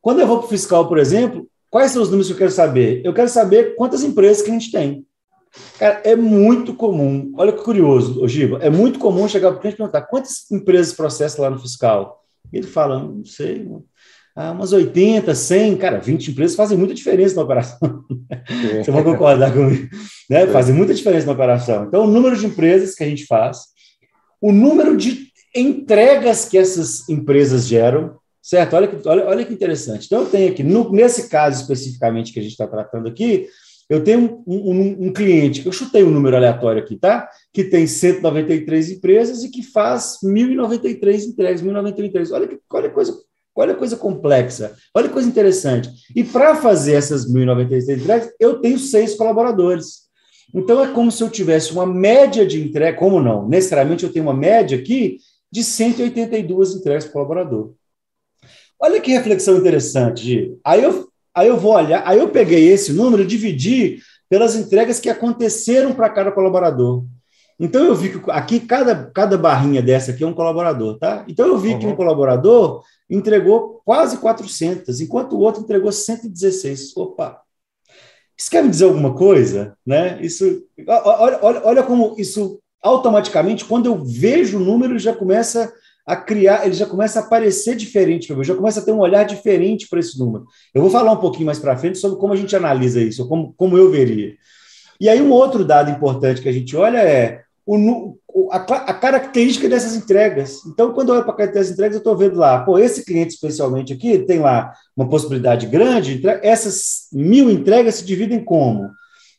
[0.00, 2.50] Quando eu vou para o fiscal, por exemplo, quais são os números que eu quero
[2.50, 3.00] saber?
[3.02, 5.06] Eu quero saber quantas empresas que a gente tem.
[5.78, 9.74] Cara, é muito comum, olha que curioso, Giba, é muito comum chegar para o cliente
[9.74, 12.22] e perguntar quantas empresas processam lá no fiscal.
[12.52, 13.68] Ele fala, não sei,
[14.34, 18.04] ah, umas 80, 100, cara, 20 empresas fazem muita diferença na operação.
[18.82, 19.88] Você vai concordar comigo?
[20.30, 20.46] Né?
[20.46, 21.84] Fazem muita diferença na operação.
[21.84, 23.58] Então, o número de empresas que a gente faz,
[24.40, 28.74] o número de entregas que essas empresas geram, Certo?
[28.74, 30.06] Olha que, olha, olha que interessante.
[30.06, 33.46] Então, eu tenho aqui, no, nesse caso especificamente que a gente está tratando aqui,
[33.92, 37.28] eu tenho um, um, um, cliente, eu chutei um número aleatório aqui, tá?
[37.52, 42.32] Que tem 193 empresas e que faz 1.093 entregas, 1.093.
[42.32, 43.18] Olha que olha coisa
[43.54, 45.90] Olha coisa complexa, olha coisa interessante.
[46.16, 50.04] E para fazer essas 1.093 entregas, eu tenho seis colaboradores.
[50.54, 53.46] Então é como se eu tivesse uma média de entrega, como não?
[53.46, 55.18] Necessariamente eu tenho uma média aqui
[55.50, 57.74] de 182 entregas por colaborador.
[58.80, 60.58] Olha que reflexão interessante, Gi.
[60.64, 64.98] Aí eu, aí eu vou olhar, aí eu peguei esse número e dividi pelas entregas
[64.98, 67.04] que aconteceram para cada colaborador.
[67.60, 71.24] Então eu vi que aqui cada, cada barrinha dessa aqui é um colaborador, tá?
[71.28, 71.78] Então eu vi uhum.
[71.78, 76.96] que um colaborador entregou quase 400, enquanto o outro entregou 116.
[76.96, 77.40] Opa!
[78.36, 80.18] Isso quer me dizer alguma coisa, né?
[80.20, 85.72] Isso, olha, olha, olha como isso automaticamente, quando eu vejo o número, já começa
[86.04, 88.98] a criar, ele já começa a aparecer diferente para mim, já começa a ter um
[88.98, 90.44] olhar diferente para esse número.
[90.74, 93.52] Eu vou falar um pouquinho mais para frente sobre como a gente analisa isso, como,
[93.56, 94.34] como eu veria.
[95.00, 98.16] E aí, um outro dado importante que a gente olha é o,
[98.50, 100.64] a, a, característica dessas entregas.
[100.66, 103.04] Então, quando eu olho para a característica dessas entregas, eu estou vendo lá, pô, esse
[103.04, 108.90] cliente especialmente aqui tem lá uma possibilidade grande, essas mil entregas se dividem como?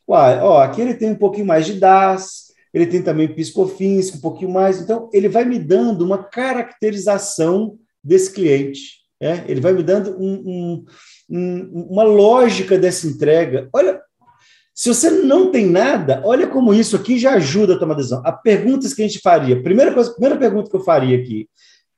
[0.08, 4.20] Uai, ó, aqui ele tem um pouquinho mais de DAS, ele tem também piscofins, um
[4.20, 4.80] pouquinho mais.
[4.80, 9.04] Então, ele vai me dando uma caracterização desse cliente.
[9.20, 9.44] É?
[9.46, 10.84] Ele vai me dando um,
[11.30, 13.68] um, uma lógica dessa entrega.
[13.72, 14.00] Olha,
[14.74, 18.20] se você não tem nada, olha como isso aqui já ajuda a tomar decisão.
[18.24, 19.62] A perguntas que a gente faria.
[19.62, 21.48] Primeira, coisa, primeira pergunta que eu faria aqui.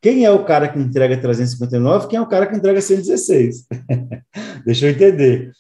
[0.03, 2.07] Quem é o cara que entrega 359?
[2.07, 3.67] Quem é o cara que entrega 116?
[4.67, 5.53] Deixa eu entender.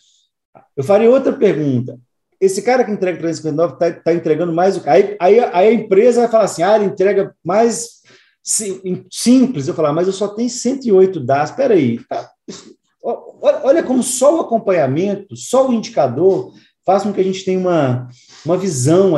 [0.77, 1.99] Eu faria outra pergunta.
[2.41, 6.21] Esse cara que entrega 359 está tá entregando mais o aí, aí, aí a empresa
[6.23, 8.03] vai falar assim: ah, ele entrega mais
[9.11, 9.67] simples.
[9.67, 11.51] Eu falar, mas eu só tenho 108 DAS.
[11.51, 11.99] Espera aí.
[12.09, 12.31] Tá.
[13.03, 16.53] Olha como só o acompanhamento, só o indicador
[16.85, 18.09] faz com que a gente tenha uma,
[18.45, 19.15] uma visão,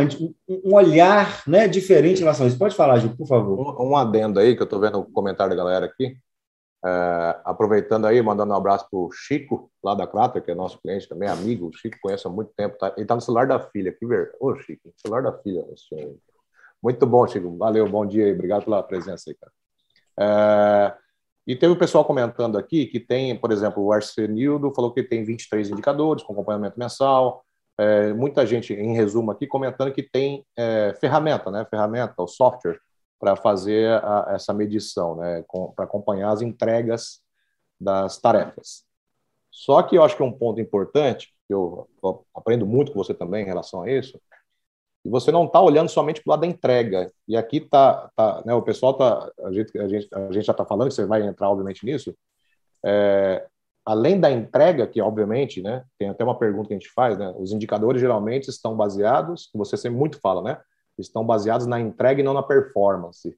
[0.49, 2.59] um olhar né, diferente em relação a isso.
[2.59, 3.79] Pode falar, Gil, por favor.
[3.79, 6.17] Um, um adendo aí, que eu estou vendo o comentário da galera aqui.
[6.85, 10.81] É, aproveitando aí, mandando um abraço para o Chico, lá da Crata, que é nosso
[10.81, 11.69] cliente também, amigo.
[11.69, 12.77] O Chico conhece há muito tempo.
[12.79, 12.93] Tá?
[12.97, 13.93] Ele está no celular da filha.
[13.93, 14.33] Que ver...
[14.41, 15.65] Ô, Chico, celular da filha.
[16.83, 17.57] Muito bom, Chico.
[17.57, 18.33] Valeu, bom dia aí.
[18.33, 19.53] Obrigado pela presença aí, cara.
[20.21, 20.95] É,
[21.47, 25.25] e teve o pessoal comentando aqui que tem, por exemplo, o Arsenildo falou que tem
[25.25, 27.45] 23 indicadores com acompanhamento mensal
[27.79, 31.65] é, muita gente, em resumo aqui, comentando que tem é, ferramenta, né?
[31.71, 32.81] Ferramenta, o software,
[33.19, 35.45] para fazer a, essa medição, né?
[35.75, 37.21] Para acompanhar as entregas
[37.81, 38.85] das tarefas.
[39.51, 41.89] Só que eu acho que é um ponto importante, que eu,
[42.35, 44.21] aprendo muito com você também em relação a isso,
[45.05, 47.13] e você não está olhando somente para o lado da entrega.
[47.27, 50.53] E aqui tá, tá né, o pessoal tá, a gente, a gente, a gente já
[50.53, 52.15] está falando, você vai entrar obviamente nisso.
[52.85, 53.47] É,
[53.85, 57.33] além da entrega, que obviamente, né, tem até uma pergunta que a gente faz, né,
[57.39, 60.61] os indicadores geralmente estão baseados, você sempre muito fala, né,
[60.99, 63.37] estão baseados na entrega e não na performance,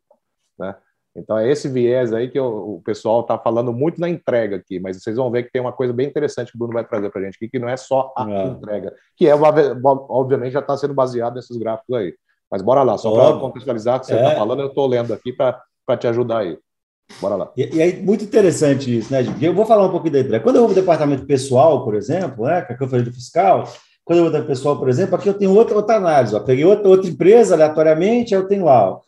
[0.58, 0.74] né?
[1.14, 4.78] Então é esse viés aí que o, o pessoal está falando muito na entrega aqui,
[4.78, 7.10] mas vocês vão ver que tem uma coisa bem interessante que o Bruno vai trazer
[7.10, 8.46] para a gente aqui, que não é só a é.
[8.46, 12.14] entrega, que é obviamente já está sendo baseado nesses gráficos aí.
[12.50, 14.36] Mas bora lá, só para contextualizar o que você está é.
[14.36, 15.62] falando, eu estou lendo aqui para
[15.98, 16.58] te ajudar aí.
[17.20, 17.52] Bora lá.
[17.56, 20.42] E, e, aí, muito interessante isso, né, Eu vou falar um pouquinho da entrega.
[20.42, 23.64] Quando eu vou para o departamento pessoal, por exemplo, né, que é a conferência fiscal,
[24.10, 26.34] quando eu vou o pessoal, por exemplo, aqui eu tenho outra, outra análise.
[26.34, 26.40] Ó.
[26.40, 29.00] Peguei outra, outra empresa aleatoriamente, aí eu tenho lá, ó,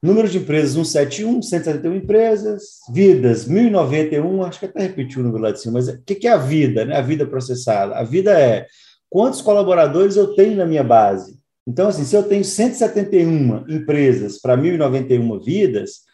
[0.00, 2.62] número de empresas 171, 171 empresas,
[2.92, 6.28] vidas 1091, acho que até repetiu o número lá de cima, mas o que, que
[6.28, 6.96] é a vida, né?
[6.96, 7.96] A vida processada.
[7.96, 8.68] A vida é
[9.08, 11.36] quantos colaboradores eu tenho na minha base.
[11.66, 16.08] Então, assim, se eu tenho 171 empresas para 1091 vidas,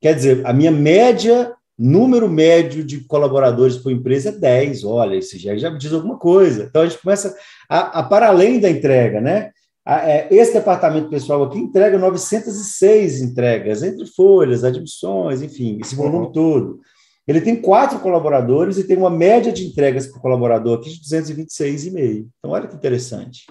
[0.00, 4.84] Quer dizer, a minha média, número médio de colaboradores por empresa é 10.
[4.84, 6.64] Olha, isso já, já diz alguma coisa.
[6.64, 7.34] Então a gente começa
[7.68, 9.50] a, a para além da entrega, né?
[9.84, 16.26] A, é, esse departamento pessoal aqui entrega 906 entregas, entre folhas, admissões, enfim, esse volume
[16.26, 16.32] uhum.
[16.32, 16.80] todo.
[17.26, 22.26] Ele tem quatro colaboradores e tem uma média de entregas por colaborador aqui de 226,5.
[22.38, 23.46] Então, olha que interessante.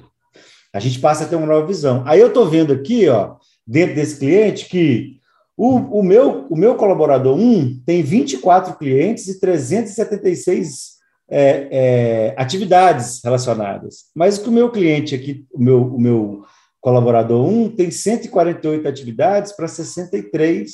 [0.71, 2.03] A gente passa a ter uma nova visão.
[2.05, 5.18] Aí eu estou vendo aqui, ó, dentro desse cliente, que
[5.61, 10.91] o, o, meu, o meu colaborador 1 tem 24 clientes e 376
[11.29, 14.05] é, é, atividades relacionadas.
[14.15, 16.45] Mas o meu cliente aqui, o meu, o meu
[16.79, 20.71] colaborador 1, tem 148 atividades para 63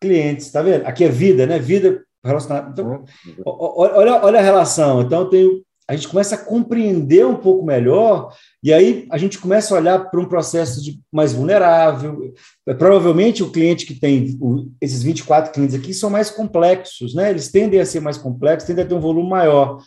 [0.00, 0.46] clientes.
[0.46, 0.86] Está vendo?
[0.86, 1.58] Aqui é vida, né?
[1.58, 2.70] Vida relacionada.
[2.70, 3.04] Então,
[3.44, 5.02] olha, olha a relação.
[5.02, 9.38] Então, eu tenho a gente começa a compreender um pouco melhor, e aí a gente
[9.38, 12.32] começa a olhar para um processo de mais vulnerável.
[12.78, 17.30] Provavelmente o cliente que tem o, esses 24 clientes aqui são mais complexos, né?
[17.30, 19.78] Eles tendem a ser mais complexos, tendem a ter um volume maior.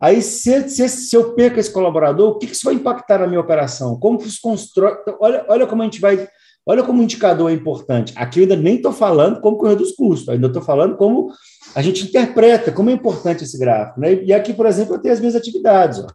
[0.00, 3.26] Aí, se, se, se eu perco esse colaborador, o que, que isso vai impactar na
[3.26, 3.98] minha operação?
[3.98, 4.96] Como que isso constrói?
[5.02, 6.28] Então, olha, olha como a gente vai
[6.68, 8.12] Olha como o indicador é importante.
[8.14, 11.32] Aqui eu ainda nem estou falando como correr dos custos, ainda estou falando como
[11.78, 14.00] a gente interpreta, como é importante esse gráfico.
[14.00, 14.14] Né?
[14.24, 16.00] E aqui, por exemplo, eu tenho as minhas atividades.
[16.00, 16.08] Ó.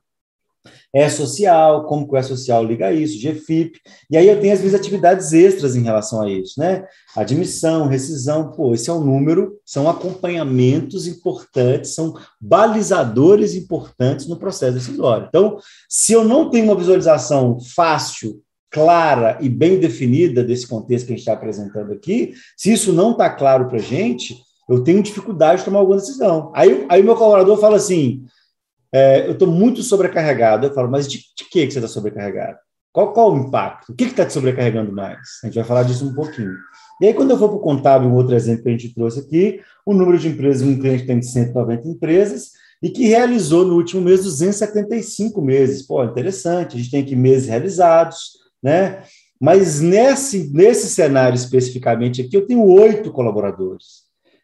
[0.93, 3.79] É social, como que o é social liga a isso, GFIP,
[4.11, 6.85] e aí eu tenho as minhas atividades extras em relação a isso, né?
[7.15, 14.73] Admissão, rescisão, pô, esse é um número, são acompanhamentos importantes, são balizadores importantes no processo
[14.73, 15.27] decisório.
[15.29, 21.13] Então, se eu não tenho uma visualização fácil, clara e bem definida desse contexto que
[21.13, 24.35] a gente está apresentando aqui, se isso não está claro para a gente,
[24.69, 26.51] eu tenho dificuldade de tomar alguma decisão.
[26.55, 28.25] Aí, aí meu colaborador fala assim:
[28.93, 30.67] é, eu estou muito sobrecarregado.
[30.67, 32.57] Eu falo, mas de, de que, que você está sobrecarregado?
[32.91, 33.91] Qual, qual o impacto?
[33.91, 35.19] O que está te sobrecarregando mais?
[35.43, 36.53] A gente vai falar disso um pouquinho.
[37.01, 39.19] E aí, quando eu for para o contábil, um outro exemplo que a gente trouxe
[39.19, 42.51] aqui, o número de empresas, um cliente tem 190 empresas
[42.83, 45.81] e que realizou no último mês 275 meses.
[45.87, 49.01] Pô, interessante, a gente tem aqui meses realizados, né?
[49.41, 54.02] Mas nesse, nesse cenário especificamente aqui, eu tenho oito colaboradores.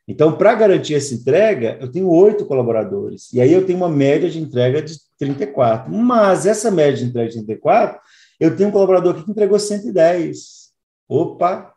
[0.10, 3.32] Então, para garantir essa entrega, eu tenho oito colaboradores.
[3.32, 5.94] E aí eu tenho uma média de entrega de 34.
[5.94, 8.00] Mas essa média de entrega de 34,
[8.40, 10.70] eu tenho um colaborador aqui que entregou 110.
[11.08, 11.72] Opa!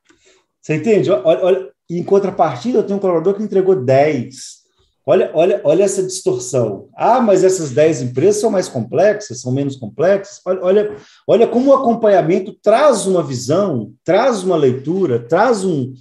[0.62, 1.10] Você entende?
[1.10, 4.62] Olha, olha, em contrapartida, eu tenho um colaborador que entregou 10.
[5.04, 6.88] Olha, olha, olha essa distorção.
[6.96, 10.40] Ah, mas essas 10 empresas são mais complexas, são menos complexas.
[10.46, 10.96] Olha, olha,
[11.28, 15.92] olha como o acompanhamento traz uma visão, traz uma leitura, traz um,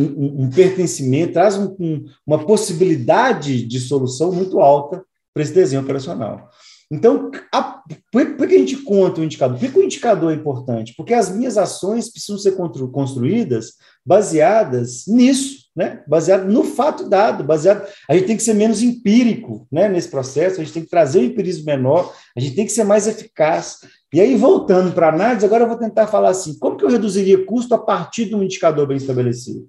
[0.00, 5.82] um, um pertencimento, traz um, um, uma possibilidade de solução muito alta para esse desenho
[5.82, 6.50] operacional.
[6.90, 7.82] Então, a,
[8.12, 9.58] por, por, que a gente conta o indicador?
[9.58, 10.94] Por que o indicador é importante?
[10.96, 12.56] Porque as minhas ações precisam ser
[12.92, 13.72] construídas
[14.04, 16.04] baseadas nisso, né?
[16.06, 17.84] baseado no fato dado, baseado.
[18.08, 19.88] A gente tem que ser menos empírico né?
[19.88, 22.84] nesse processo, a gente tem que trazer o empirismo menor, a gente tem que ser
[22.84, 23.78] mais eficaz.
[24.14, 26.88] E aí, voltando para a análise, agora eu vou tentar falar assim: como que eu
[26.88, 29.68] reduziria custo a partir de um indicador bem estabelecido?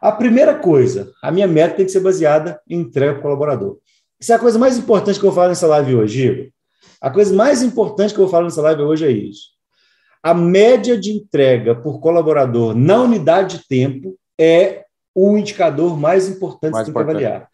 [0.00, 3.78] A primeira coisa, a minha meta tem que ser baseada em entrega para o colaborador.
[4.18, 6.50] Isso é a coisa mais importante que eu vou falar nessa live hoje, Igor.
[7.00, 9.48] A coisa mais importante que eu vou falar nessa live hoje é isso.
[10.22, 14.84] A média de entrega por colaborador na unidade de tempo é
[15.14, 17.48] o indicador mais importante mais que tem que avaliar.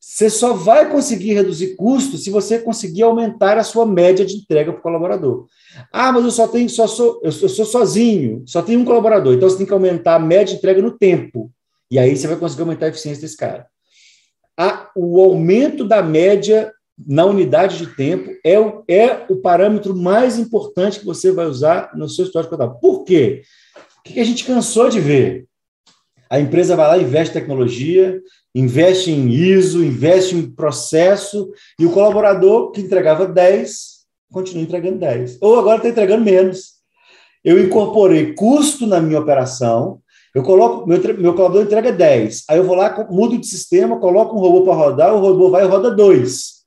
[0.00, 4.72] Você só vai conseguir reduzir custo se você conseguir aumentar a sua média de entrega
[4.72, 5.46] para o colaborador.
[5.92, 9.48] Ah, mas eu só tenho, só sou, eu sou sozinho, só tenho um colaborador, então
[9.48, 11.52] você tem que aumentar a média de entrega no tempo.
[11.92, 13.66] E aí você vai conseguir aumentar a eficiência desse cara.
[14.58, 20.38] A, o aumento da média na unidade de tempo é o, é o parâmetro mais
[20.38, 22.80] importante que você vai usar no seu histórico contábil.
[22.80, 23.42] Por quê?
[23.98, 25.46] O que a gente cansou de ver?
[26.30, 28.22] A empresa vai lá, investe em tecnologia,
[28.54, 35.36] investe em ISO, investe em processo, e o colaborador que entregava 10 continua entregando 10.
[35.42, 36.72] Ou agora está entregando menos.
[37.44, 40.01] Eu incorporei custo na minha operação,
[40.34, 42.44] eu coloco, meu, meu colaborador entrega 10.
[42.48, 45.64] Aí eu vou lá, mudo de sistema, coloco um robô para rodar, o robô vai
[45.64, 46.62] e roda 2.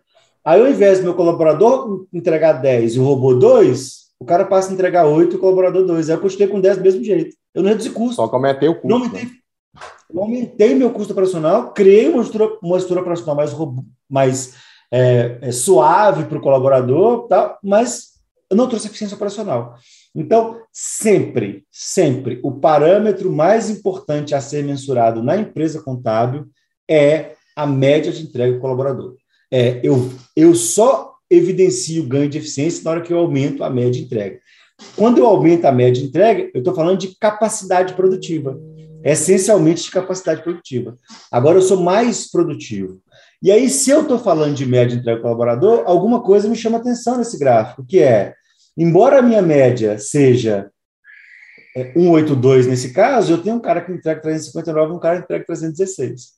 [0.46, 4.70] Aí, ao invés do meu colaborador entregar 10 e o robô 2, o cara passa
[4.70, 6.10] a entregar 8 e o colaborador 2.
[6.10, 7.36] Aí eu continuei com 10 do mesmo jeito.
[7.54, 8.16] Eu não reduzi custo.
[8.16, 8.88] Só que aumentei o custo.
[8.88, 9.28] Não aumentei,
[10.14, 13.52] não aumentei meu custo operacional, criei uma estrutura, uma estrutura operacional mais,
[14.08, 14.54] mais
[14.92, 17.58] é, é, suave para o colaborador, tá?
[17.64, 18.14] mas
[18.50, 19.76] eu não trouxe eficiência operacional.
[20.16, 26.48] Então, sempre, sempre, o parâmetro mais importante a ser mensurado na empresa contábil
[26.90, 29.16] é a média de entrega do colaborador.
[29.52, 33.92] É, eu, eu só evidencio ganho de eficiência na hora que eu aumento a média
[33.92, 34.40] de entrega.
[34.96, 38.60] Quando eu aumento a média de entrega, eu estou falando de capacidade produtiva,
[39.04, 40.98] essencialmente de capacidade produtiva.
[41.32, 43.00] Agora eu sou mais produtivo.
[43.42, 46.56] E aí, se eu estou falando de média de entrega do colaborador, alguma coisa me
[46.56, 48.34] chama atenção nesse gráfico, que é
[48.78, 50.70] Embora a minha média seja
[51.94, 55.24] 182 é, nesse caso, eu tenho um cara que entrega 359 e um cara que
[55.24, 56.36] entrega 316.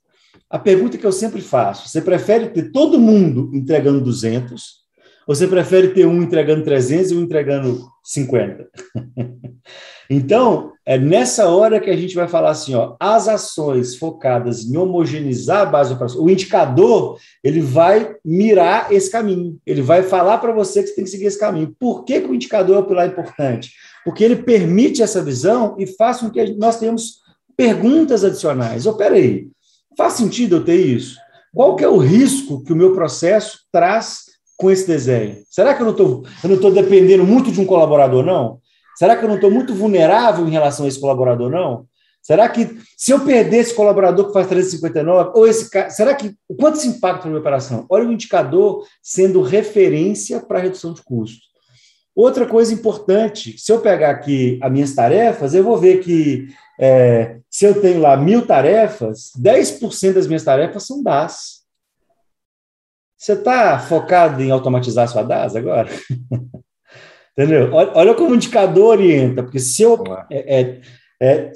[0.50, 4.88] A pergunta que eu sempre faço: você prefere ter todo mundo entregando 200?
[5.28, 8.68] Ou você prefere ter um entregando 300 e um entregando 50?
[10.10, 14.78] então, é nessa hora que a gente vai falar assim: ó, as ações focadas em
[14.78, 20.54] homogeneizar a base operacional, o indicador, ele vai mirar esse caminho, ele vai falar para
[20.54, 21.76] você que você tem que seguir esse caminho.
[21.78, 23.72] Por que, que o indicador é o pilar importante?
[24.06, 27.18] Porque ele permite essa visão e faz com que nós tenhamos
[27.58, 28.86] perguntas adicionais.
[28.86, 29.50] Oh, peraí,
[29.98, 31.18] faz sentido eu ter isso?
[31.54, 34.20] Qual que é o risco que o meu processo traz
[34.56, 35.42] com esse desenho?
[35.50, 38.60] Será que eu não estou dependendo muito de um colaborador, não?
[38.98, 41.86] Será que eu não estou muito vulnerável em relação a esse colaborador, não?
[42.20, 46.36] Será que se eu perder esse colaborador que faz 359, ou esse cara, será que
[46.60, 47.86] quanto isso impacta na minha operação?
[47.90, 51.46] Olha o indicador sendo referência para redução de custo.
[52.16, 56.48] Outra coisa importante, se eu pegar aqui as minhas tarefas, eu vou ver que
[56.80, 61.62] é, se eu tenho lá mil tarefas, 10% das minhas tarefas são DAS.
[63.16, 65.90] Você está focado em automatizar sua DAS agora?
[67.38, 67.70] Entendeu?
[67.72, 70.04] Olha, olha, como o indicador orienta, porque se eu.
[70.32, 70.82] É, é,
[71.20, 71.52] é,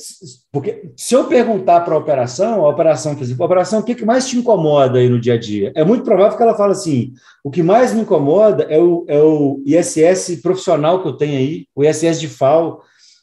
[0.51, 3.95] porque se eu perguntar para a operação, a operação, por exemplo, a operação, o que,
[3.95, 5.71] que mais te incomoda aí no dia a dia?
[5.75, 7.13] É muito provável que ela fale assim:
[7.43, 11.65] o que mais me incomoda é o, é o ISS profissional que eu tenho aí,
[11.75, 12.81] o ISS de FAO,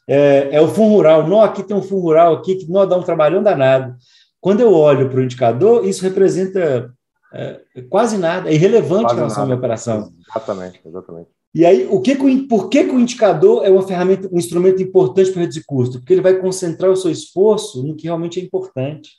[0.09, 1.29] é, é o fundo rural.
[1.29, 3.95] Não, aqui tem um fundo rural aqui que não dá um trabalhão danado.
[4.41, 6.93] Quando eu olho para o indicador, isso representa
[7.33, 9.43] é, quase nada, é irrelevante quase em relação nada.
[9.43, 10.13] à minha operação.
[10.29, 11.38] Exatamente, exatamente.
[11.55, 12.15] E aí, o que,
[12.47, 15.99] por que, que o indicador é uma ferramenta, um instrumento importante para reduzir custo?
[15.99, 19.13] Porque ele vai concentrar o seu esforço no que realmente é importante.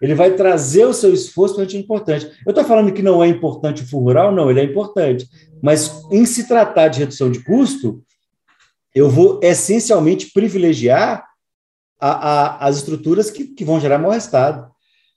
[0.00, 2.26] Ele vai trazer o seu esforço para o que é importante.
[2.46, 4.32] Eu estou falando que não é importante o fundo rural?
[4.32, 5.28] Não, ele é importante.
[5.62, 8.02] Mas em se tratar de redução de custo,
[8.94, 11.24] eu vou essencialmente privilegiar
[12.00, 14.70] a, a, as estruturas que, que, vão gerar maior resultado.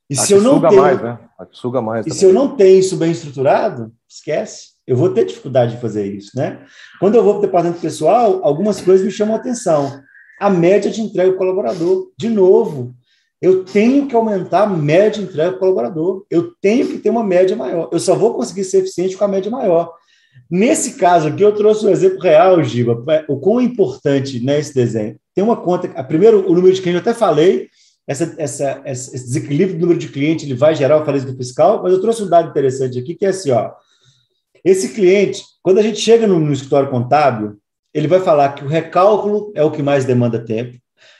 [0.09, 1.19] E a se eu não tenho, mais, né?
[1.37, 2.05] A que suga mais.
[2.05, 2.19] E também.
[2.19, 4.76] se eu não tenho isso bem estruturado, esquece.
[4.87, 6.59] Eu vou ter dificuldade de fazer isso, né?
[6.99, 10.01] Quando eu vou para o departamento pessoal, algumas coisas me chamam a atenção.
[10.39, 12.95] A média de entrega do colaborador, de novo,
[13.41, 16.25] eu tenho que aumentar a média de entrega do colaborador.
[16.29, 17.89] Eu tenho que ter uma média maior.
[17.91, 19.93] Eu só vou conseguir ser eficiente com a média maior.
[20.49, 25.17] Nesse caso aqui, eu trouxe um exemplo real, Giba, o quão importante né, esse desenho.
[25.35, 27.69] Tem uma conta, a primeiro, o número de clientes, eu até falei,
[28.07, 31.91] essa, essa, esse desequilíbrio do número de clientes ele vai gerar o falecimento fiscal, mas
[31.91, 33.71] eu trouxe um dado interessante aqui, que é assim, ó,
[34.63, 37.57] esse cliente, quando a gente chega no, no escritório contábil,
[37.93, 40.77] ele vai falar que o recálculo é o que mais demanda tempo,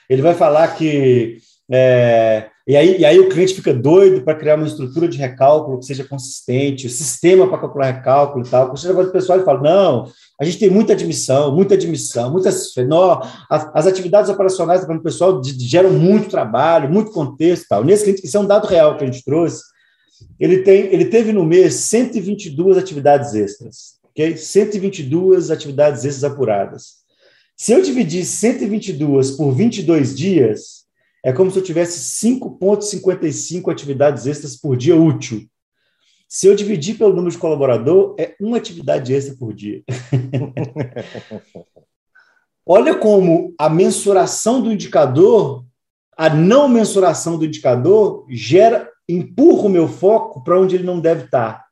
[0.09, 1.37] ele vai falar que
[1.69, 5.79] é, e aí, e aí o cliente fica doido para criar uma estrutura de recálculo
[5.79, 8.67] que seja consistente, o sistema para calcular recálculo e tal.
[8.67, 12.73] Quando você o pessoal e fala, não, a gente tem muita admissão, muita admissão, muitas.
[12.87, 17.83] Não, as, as atividades operacionais do pessoal geram muito trabalho, muito contexto e tal.
[17.85, 19.63] Nesse cliente, isso é um dado real que a gente trouxe.
[20.39, 24.37] Ele, tem, ele teve no mês 122 atividades extras, ok?
[24.37, 26.97] 122 atividades extras apuradas.
[27.55, 30.85] Se eu dividir 122 por 22 dias,
[31.23, 35.47] é como se eu tivesse 5,55 atividades extras por dia útil.
[36.29, 39.81] Se eu dividir pelo número de colaborador, é uma atividade extra por dia.
[42.65, 45.65] Olha como a mensuração do indicador,
[46.17, 51.25] a não mensuração do indicador, gera, empurra o meu foco para onde ele não deve
[51.25, 51.65] estar.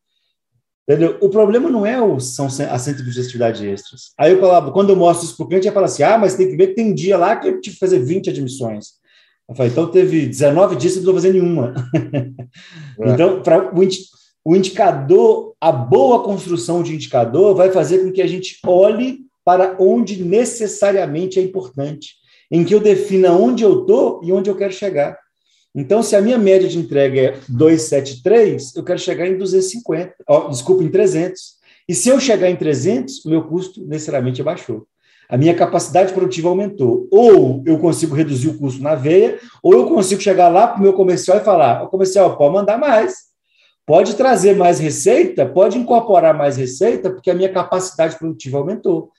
[0.88, 1.18] Entendeu?
[1.20, 4.02] O problema não é o, são as 120 atividades extras.
[4.18, 6.36] Aí eu coloco, quando eu mostro isso para o cliente, ele fala assim: ah, mas
[6.36, 8.90] tem que ver que tem dia lá que eu tive que fazer 20 admissões.
[9.50, 11.74] Eu falei, então teve 19 dias e não estou fazendo nenhuma.
[12.98, 13.10] É.
[13.10, 13.42] então,
[13.74, 19.26] o, o indicador, a boa construção de indicador vai fazer com que a gente olhe
[19.44, 22.16] para onde necessariamente é importante,
[22.50, 25.18] em que eu defina onde eu estou e onde eu quero chegar.
[25.76, 30.48] Então, se a minha média de entrega é 273, eu quero chegar em 250, oh,
[30.48, 31.56] desculpa, em 300.
[31.88, 34.88] E se eu chegar em 300, o meu custo necessariamente baixou
[35.30, 37.08] a minha capacidade produtiva aumentou.
[37.12, 40.82] Ou eu consigo reduzir o custo na veia, ou eu consigo chegar lá para o
[40.82, 43.16] meu comercial e falar: o comercial pode mandar mais,
[43.86, 49.10] pode trazer mais receita, pode incorporar mais receita, porque a minha capacidade produtiva aumentou.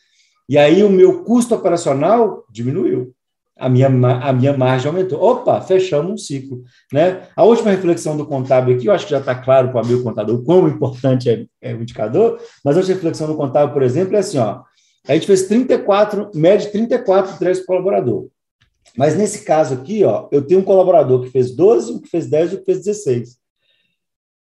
[0.49, 3.13] E aí o meu custo operacional diminuiu.
[3.59, 5.23] A minha, a minha margem aumentou.
[5.23, 6.63] Opa, fechamos um ciclo.
[6.93, 7.23] Né?
[7.35, 10.03] A última reflexão do contábil aqui, eu acho que já está claro para o amigo
[10.03, 14.19] contador quão importante é, é o indicador, mas a reflexão do contábil, por exemplo, é
[14.19, 14.61] assim: ó,
[15.09, 18.29] a gente fez 34, média 34 entregas por colaborador.
[18.97, 22.27] Mas nesse caso aqui, ó, eu tenho um colaborador que fez 12, um que fez
[22.27, 23.39] 10 e um que fez 16.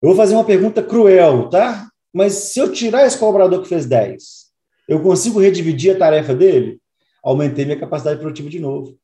[0.03, 1.88] Eu vou fazer uma pergunta cruel, tá?
[2.12, 4.44] Mas se eu tirar esse colaborador que fez 10,
[4.88, 6.79] eu consigo redividir a tarefa dele?
[7.22, 8.98] Aumentei minha capacidade produtiva de novo.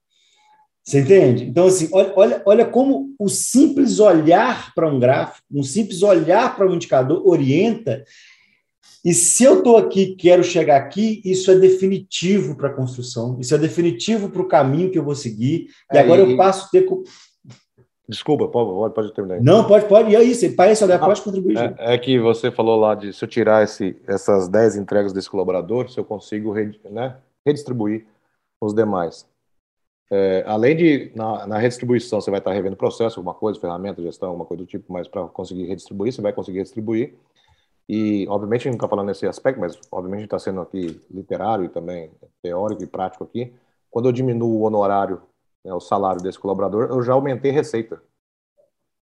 [0.84, 1.44] Você entende?
[1.44, 6.56] Então, assim, olha, olha, olha como o simples olhar para um gráfico, um simples olhar
[6.56, 8.02] para um indicador orienta
[9.04, 13.54] e se eu estou aqui, quero chegar aqui, isso é definitivo para a construção, isso
[13.54, 15.68] é definitivo para o caminho que eu vou seguir.
[15.92, 16.32] E é, agora e...
[16.32, 16.86] eu passo a ter.
[18.06, 19.40] Desculpa, pode, pode terminar.
[19.40, 20.10] Não, pode, pode.
[20.10, 21.56] E é isso, para esse olhar, pode contribuir.
[21.56, 25.30] É, é, que você falou lá de se eu tirar esse, essas 10 entregas desse
[25.30, 26.52] colaborador, se eu consigo
[26.90, 27.16] né,
[27.46, 28.04] redistribuir
[28.60, 29.26] os demais.
[30.12, 34.30] É, além de, na, na, redistribuição, você vai estar revendo processo, alguma coisa, ferramenta, gestão,
[34.30, 37.14] alguma coisa do tipo, mas para conseguir redistribuir, você vai conseguir redistribuir.
[37.88, 41.00] E, obviamente, a gente não está falando nesse aspecto, mas, obviamente, a está sendo aqui
[41.10, 42.10] literário e também
[42.42, 43.52] teórico e prático aqui.
[43.90, 45.22] Quando eu diminuo o honorário,
[45.64, 48.02] né, o salário desse colaborador, eu já aumentei receita.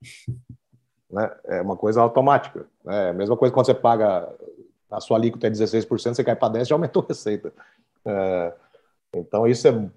[1.11, 1.31] né?
[1.45, 2.67] É uma coisa automática.
[2.85, 3.09] Né?
[3.09, 4.29] É a mesma coisa quando você paga
[4.91, 7.53] a sua alíquota é 16%, você cai para 10%, já aumentou a receita.
[8.05, 8.55] É,
[9.15, 9.91] então, isso é,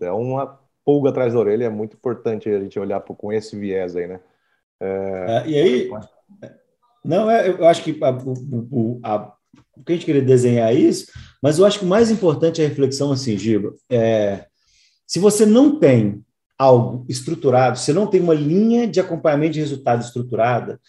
[0.00, 3.94] é uma pulga atrás da orelha, é muito importante a gente olhar com esse viés
[3.94, 4.20] aí, né?
[4.80, 5.90] É, é, e aí,
[7.04, 9.32] não, é, eu acho que a, o, a,
[9.76, 11.06] o que a gente queria desenhar é isso,
[11.42, 14.46] mas eu acho que o mais importante é a reflexão assim, Giba, é,
[15.06, 16.22] se você não tem
[16.58, 20.80] algo estruturado, se não tem uma linha de acompanhamento de resultado estruturada,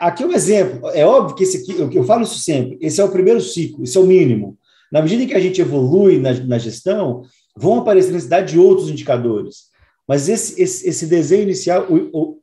[0.00, 3.00] aqui é um exemplo, é óbvio que esse aqui, eu, eu falo isso sempre, esse
[3.00, 4.58] é o primeiro ciclo, esse é o mínimo.
[4.90, 7.22] Na medida em que a gente evolui na, na gestão,
[7.56, 9.70] vão aparecer necessidade de outros indicadores.
[10.06, 11.86] Mas esse, esse, esse desenho inicial,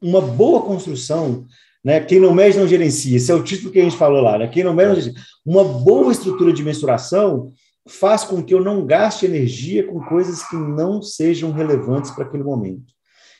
[0.01, 1.45] uma boa construção,
[1.84, 1.99] né?
[1.99, 3.18] Quem não mede não gerencia.
[3.18, 4.47] Esse é o título que a gente falou lá, né?
[4.47, 5.24] Quem não mede não gerencia.
[5.45, 7.51] Uma boa estrutura de mensuração
[7.88, 12.43] faz com que eu não gaste energia com coisas que não sejam relevantes para aquele
[12.43, 12.93] momento.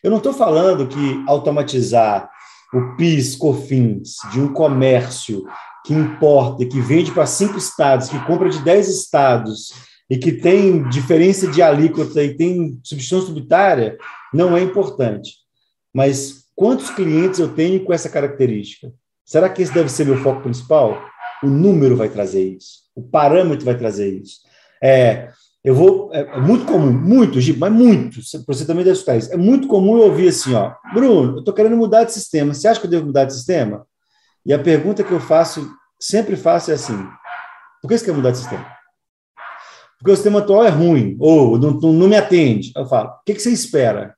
[0.03, 2.30] Eu não estou falando que automatizar
[2.74, 5.45] o PIS, COFINS de um comércio
[5.86, 9.74] que importa, que vende para cinco estados, que compra de dez estados
[10.10, 13.97] e que tem diferença de alíquota e tem substituição tributária,
[14.34, 15.34] não é importante.
[15.93, 18.91] Mas quantos clientes eu tenho com essa característica?
[19.26, 20.97] Será que esse deve ser meu foco principal?
[21.43, 24.39] O número vai trazer isso, o parâmetro vai trazer isso.
[24.82, 25.30] É,
[25.64, 29.34] eu vou, é, é muito comum, muito, Giba, mas muito, você também deve escutar isso.
[29.34, 32.53] É muito comum eu ouvir assim, ó, Bruno, eu estou querendo mudar de sistema.
[32.53, 33.86] Você acha que eu devo mudar de sistema?
[34.45, 36.97] E a pergunta que eu faço, sempre faço é assim:
[37.82, 38.76] por que você quer mudar de sistema?
[39.97, 42.71] Porque o sistema atual é ruim, ou não, não, me atende.
[42.75, 44.15] Eu falo, o que, que você espera?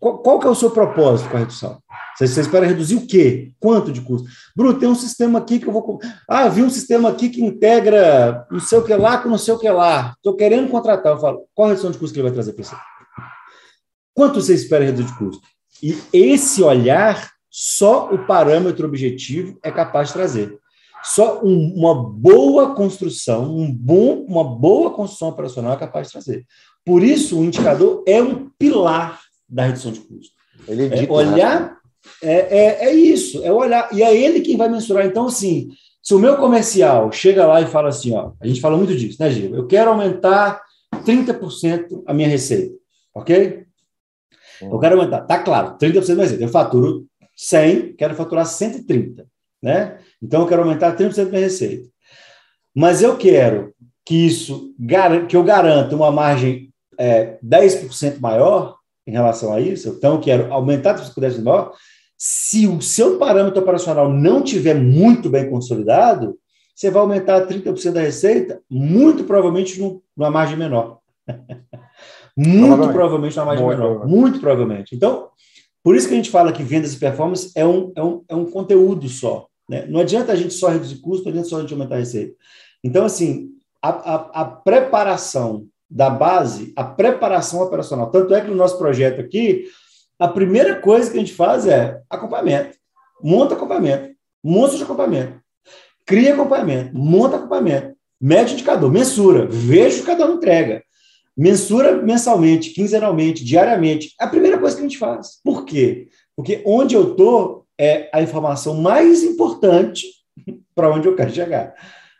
[0.00, 1.78] Qual, qual, que é o seu propósito com a redução?
[2.16, 3.52] Você, você, espera reduzir o quê?
[3.58, 4.28] Quanto de custo?
[4.54, 5.98] Bruno, tem um sistema aqui que eu vou...
[6.28, 9.52] Ah, vi um sistema aqui que integra não sei o que lá com não sei
[9.54, 10.14] o que lá.
[10.16, 11.12] Estou querendo contratar.
[11.12, 12.76] Eu falo, qual a redução de custo que ele vai trazer para você?
[14.14, 15.46] Quanto você espera reduzir de custo?
[15.82, 20.58] E esse olhar, só o parâmetro objetivo é capaz de trazer.
[21.04, 26.46] Só um, uma boa construção, um bom, uma boa construção operacional é capaz de trazer.
[26.82, 30.32] Por isso, o indicador é um pilar da redução de custo.
[30.66, 31.76] Ele é, olhar
[32.22, 33.88] é, é, é, isso, é olhar.
[33.92, 35.04] E é ele quem vai mensurar.
[35.04, 35.68] Então, assim,
[36.02, 39.18] se o meu comercial chega lá e fala assim, ó, a gente fala muito disso,
[39.20, 39.54] né, Gil?
[39.54, 40.62] Eu quero aumentar
[41.04, 42.74] 30% a minha receita,
[43.14, 43.64] ok?
[44.62, 46.44] Eu quero aumentar, tá claro, 30% mais receita.
[46.44, 49.26] Eu faturo 100, quero faturar 130
[49.64, 49.96] né?
[50.22, 51.88] Então eu quero aumentar 30% da minha receita.
[52.76, 53.72] Mas eu quero
[54.04, 54.74] que isso
[55.26, 60.52] que eu garanta uma margem é, 10% maior em relação a isso, então eu quero
[60.52, 61.72] aumentar 10% maior.
[62.16, 66.38] Se o seu parâmetro operacional não tiver muito bem consolidado,
[66.74, 70.98] você vai aumentar 30% da receita, muito provavelmente numa margem menor.
[72.36, 73.88] muito provavelmente, provavelmente numa margem muito menor.
[73.88, 74.20] Provavelmente.
[74.20, 74.94] Muito provavelmente.
[74.94, 75.28] Então,
[75.82, 78.34] por isso que a gente fala que vendas e performance é um, é um, é
[78.34, 79.46] um conteúdo só.
[79.68, 79.86] Né?
[79.86, 82.34] Não adianta a gente só reduzir custo, não adianta só a gente aumentar a receita.
[82.82, 83.50] Então, assim,
[83.82, 88.10] a, a, a preparação da base, a preparação operacional.
[88.10, 89.66] Tanto é que no nosso projeto aqui,
[90.18, 92.76] a primeira coisa que a gente faz é acompanhamento.
[93.22, 95.40] Monta acompanhamento, monstro de acompanhamento,
[96.04, 100.82] cria acompanhamento, monta acompanhamento, mede indicador, mensura, veja o que cada um entrega.
[101.36, 104.14] Mensura mensalmente, quinzenalmente, diariamente.
[104.20, 105.40] É a primeira coisa que a gente faz.
[105.42, 106.08] Por quê?
[106.36, 110.06] Porque onde eu estou, é a informação mais importante
[110.74, 111.74] para onde eu quero chegar.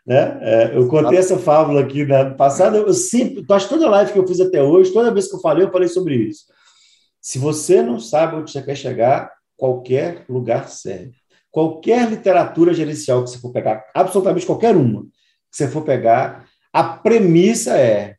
[0.05, 0.37] Né?
[0.41, 4.27] É, eu contei essa fábula aqui na passada, eu sempre, acho toda live que eu
[4.27, 6.45] fiz até hoje, toda vez que eu falei, eu falei sobre isso.
[7.19, 11.15] Se você não sabe onde você quer chegar, qualquer lugar serve.
[11.49, 16.83] Qualquer literatura gerencial que você for pegar, absolutamente qualquer uma que você for pegar, a
[16.83, 18.15] premissa é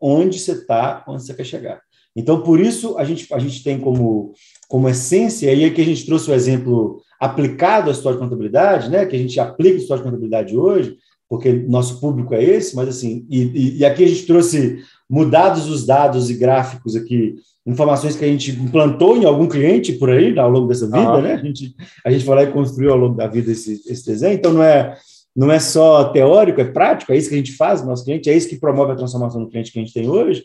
[0.00, 1.82] onde você está, onde você quer chegar.
[2.18, 4.34] Então, por isso, a gente, a gente tem como
[4.68, 9.06] como essência, e aqui a gente trouxe o exemplo aplicado à história de contabilidade, né,
[9.06, 10.96] que a gente aplica a história de contabilidade hoje,
[11.28, 15.86] porque nosso público é esse, mas assim, e, e aqui a gente trouxe, mudados os
[15.86, 20.50] dados e gráficos aqui, informações que a gente implantou em algum cliente por aí, ao
[20.50, 21.22] longo dessa vida, ah.
[21.22, 24.04] né, a gente, a gente foi lá e construiu ao longo da vida esse, esse
[24.04, 24.96] desenho, então não é,
[25.34, 28.28] não é só teórico, é prático, é isso que a gente faz no nosso cliente,
[28.28, 30.44] é isso que promove a transformação do cliente que a gente tem hoje,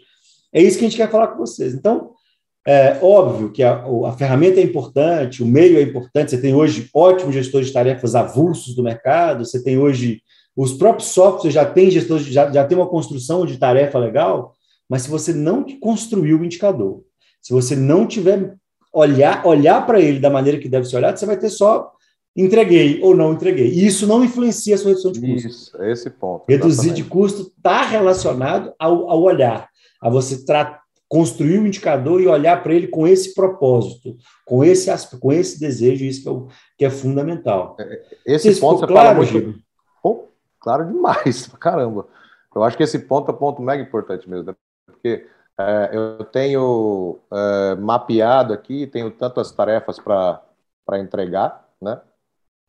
[0.54, 1.74] é isso que a gente quer falar com vocês.
[1.74, 2.12] Então,
[2.66, 6.32] é óbvio que a, a, ferramenta é importante, o meio é importante.
[6.32, 10.22] Você tem hoje ótimos gestores de tarefas avulsos do mercado, você tem hoje
[10.56, 14.54] os próprios softwares já têm gestores, já, já tem uma construção de tarefa legal,
[14.88, 17.02] mas se você não construiu o indicador,
[17.42, 18.56] se você não tiver
[18.94, 21.92] olhar, olhar para ele da maneira que deve ser olhado, você vai ter só
[22.36, 23.68] entreguei ou não entreguei.
[23.68, 25.48] E isso não influencia a sua redução de custo.
[25.48, 26.46] Isso, esse ponto.
[26.48, 27.04] Reduzir exatamente.
[27.04, 29.68] de custo está relacionado ao, ao olhar,
[30.04, 30.44] a você
[31.08, 34.90] construir o indicador e olhar para ele com esse propósito, com esse
[35.20, 36.48] com esse desejo, isso que é, o,
[36.78, 37.76] que é fundamental.
[37.80, 39.60] É, esse Isso ponto você claro, fala muito...
[40.02, 40.28] Pô,
[40.60, 42.08] claro demais, caramba.
[42.56, 44.56] Eu acho que esse ponto é ponto mega importante mesmo, né?
[44.86, 45.28] porque
[45.60, 52.02] é, eu tenho é, mapeado aqui, tenho tantas tarefas para entregar, né?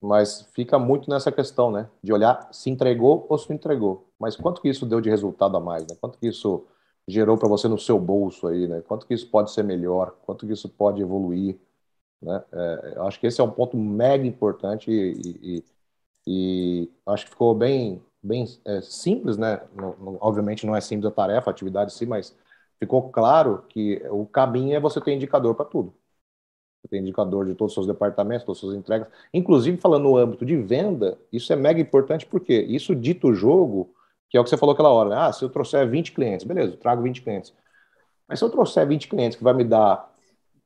[0.02, 1.88] Mas fica muito nessa questão, né?
[2.02, 4.06] De olhar se entregou ou se entregou.
[4.18, 5.96] Mas quanto que isso deu de resultado a mais, né?
[5.98, 6.66] Quanto que isso
[7.06, 8.80] gerou para você no seu bolso aí, né?
[8.82, 10.16] Quanto que isso pode ser melhor?
[10.22, 11.58] Quanto que isso pode evoluir?
[12.22, 12.42] Né?
[12.52, 15.64] É, acho que esse é um ponto mega importante e,
[16.26, 19.62] e, e acho que ficou bem, bem é, simples, né?
[19.74, 22.36] No, no, obviamente não é simples a tarefa, a atividade sim, mas
[22.78, 25.94] ficou claro que o caminho é você ter indicador para tudo.
[26.82, 29.08] Você tem indicador de todos os seus departamentos, todas as suas entregas.
[29.32, 33.93] Inclusive, falando no âmbito de venda, isso é mega importante porque isso dita o jogo,
[34.28, 35.16] que é o que você falou aquela hora, né?
[35.18, 37.52] Ah, se eu trouxer 20 clientes, beleza, eu trago 20 clientes.
[38.28, 40.10] Mas se eu trouxer 20 clientes que vai me dar,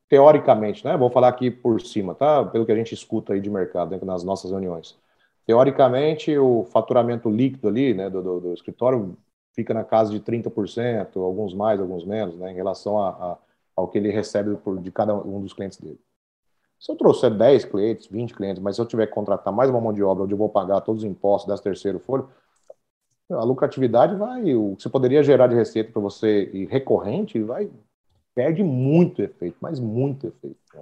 [0.09, 0.97] teoricamente, né?
[0.97, 2.43] Vou falar aqui por cima, tá?
[2.43, 4.97] Pelo que a gente escuta aí de mercado dentro das nossas reuniões.
[5.45, 9.17] Teoricamente, o faturamento líquido ali, né, do, do, do escritório
[9.55, 13.37] fica na casa de 30%, alguns mais, alguns menos, né, em relação a, a,
[13.75, 15.99] ao que ele recebe por, de cada um dos clientes dele.
[16.79, 19.81] Se eu trouxer 10 clientes, 20 clientes, mas se eu tiver que contratar mais uma
[19.81, 22.29] mão de obra onde eu vou pagar todos os impostos das terceiro folho,
[23.31, 27.69] a lucratividade vai, o que você poderia gerar de receita para você e recorrente, vai
[28.33, 30.57] perde muito efeito, mas muito efeito.
[30.73, 30.81] Né?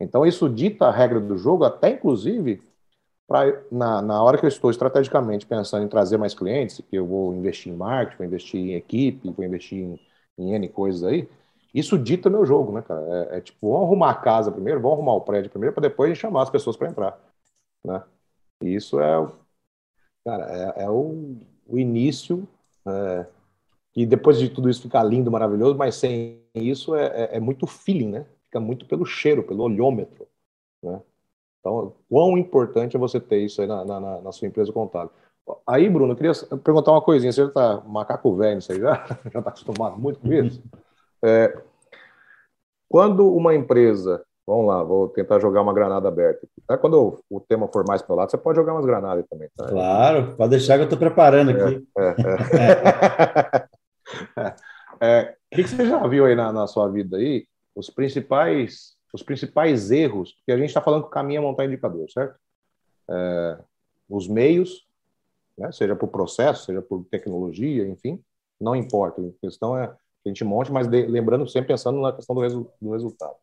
[0.00, 2.60] Então isso dita a regra do jogo, até inclusive
[3.26, 7.06] para na, na hora que eu estou estrategicamente pensando em trazer mais clientes, que eu
[7.06, 10.00] vou investir em marketing, vou investir em equipe, vou investir em,
[10.38, 11.28] em N coisas aí,
[11.74, 13.00] isso dita meu jogo, né, cara?
[13.30, 16.16] É, é tipo, vamos arrumar a casa primeiro, vamos arrumar o prédio primeiro, para depois
[16.16, 17.20] chamar as pessoas para entrar,
[17.84, 18.02] né?
[18.62, 19.26] E isso é,
[20.24, 21.36] cara, é, é o,
[21.68, 22.48] o, início,
[22.86, 23.26] é,
[23.94, 27.66] e depois de tudo isso ficar lindo, maravilhoso, mas sem isso é, é, é muito
[27.66, 28.26] feeling, né?
[28.44, 30.26] Fica muito pelo cheiro, pelo olhômetro,
[30.82, 31.00] né?
[31.60, 35.10] Então, quão importante é você ter isso aí na, na, na sua empresa contábil.
[35.66, 37.32] Aí, Bruno, eu queria perguntar uma coisinha.
[37.32, 39.06] Você já está macaco velho aí, já?
[39.32, 40.62] Já está acostumado muito com isso?
[41.22, 41.62] É,
[42.88, 44.24] quando uma empresa...
[44.48, 46.48] Vamos lá, vou tentar jogar uma granada aberta.
[46.66, 46.78] Tá?
[46.78, 49.46] Quando o, tema for mais para o lado, você pode jogar umas granadas também.
[49.54, 49.68] Tá?
[49.68, 51.86] Claro, pode deixar que eu estou preparando aqui.
[51.98, 52.14] É, é,
[53.52, 54.56] é.
[55.04, 57.46] é, o que, você já viu aí na, na sua vida aí?
[57.76, 61.64] Os principais os principais erros, porque a gente está falando que o caminho é montar
[61.66, 62.38] indicador, certo?
[63.10, 63.58] É,
[64.08, 64.86] os meios,
[65.56, 68.22] né, seja por processo, seja por tecnologia, enfim,
[68.58, 69.20] não importa.
[69.20, 69.94] A questão é que
[70.26, 73.36] a gente monte, mas de, lembrando, sempre pensando na questão do, resu, do resultado.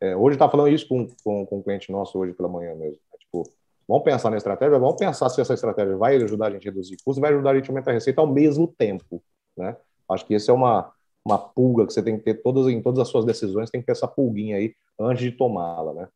[0.00, 2.98] É, hoje está falando isso com, com, com um cliente nosso hoje pela manhã mesmo.
[3.14, 3.42] É, tipo,
[3.88, 6.96] vamos pensar na estratégia, vamos pensar se essa estratégia vai ajudar a gente a reduzir
[7.04, 9.22] custos, vai ajudar a gente a aumentar a receita ao mesmo tempo,
[9.56, 9.76] né?
[10.08, 10.92] Acho que esse é uma
[11.26, 13.86] uma pulga que você tem que ter todas em todas as suas decisões, tem que
[13.86, 16.08] ter essa pulguinha aí antes de tomá-la, né?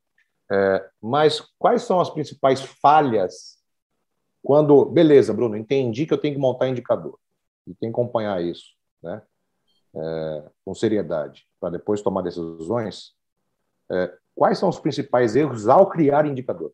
[0.52, 3.58] É, mas quais são as principais falhas
[4.42, 7.18] quando, beleza, Bruno, entendi que eu tenho que montar indicador
[7.66, 9.20] e tenho que acompanhar isso, né?
[9.94, 13.12] É, com seriedade para depois tomar decisões.
[13.91, 16.72] É, quais são os principais erros ao criar indicador?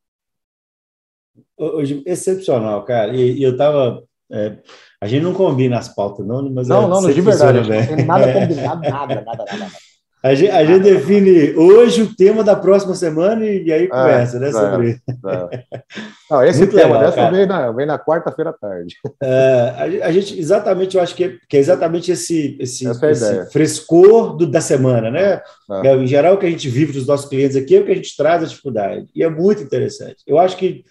[1.56, 3.14] Hoje, excepcional, cara.
[3.14, 4.58] E, e eu estava é,
[5.00, 6.68] a gente não combina as pautas, não, mas.
[6.68, 7.60] Não, é, não, não, de verdade.
[7.60, 9.56] Não tem nada combinado, nada, nada, nada.
[9.56, 9.85] nada.
[10.22, 14.38] A gente, a gente define hoje o tema da próxima semana e, e aí conversa,
[14.38, 15.82] é, né, sobre é, é.
[16.30, 18.96] Não, esse Muito tema legal, dessa vem na, vem na quarta-feira à tarde.
[19.22, 23.10] É, a, a, gente, exatamente, eu acho que é, que é exatamente esse, esse, é
[23.10, 25.40] esse frescor do, da semana, né?
[25.84, 25.94] É.
[25.94, 27.96] Em geral, o que a gente vive dos nossos clientes aqui é o que a
[27.96, 29.06] gente traz a dificuldade.
[29.14, 30.16] E é muito interessante.
[30.26, 30.82] Eu acho que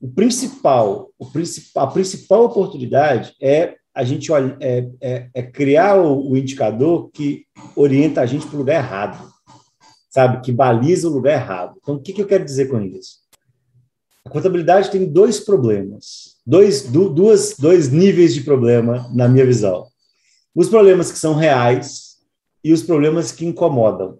[0.00, 6.30] o principal, o principal, a principal oportunidade é a gente é, é, é criar o,
[6.30, 9.32] o, indicador que orienta a gente para o lugar errado,
[10.10, 10.40] sabe?
[10.40, 11.76] Que baliza o lugar errado.
[11.80, 13.18] Então, o que, que eu quero dizer com isso?
[14.24, 19.86] A contabilidade tem dois problemas, dois, du, duas, dois níveis de problema, na minha visão.
[20.54, 22.16] Os problemas que são reais
[22.64, 24.18] e os problemas que incomodam,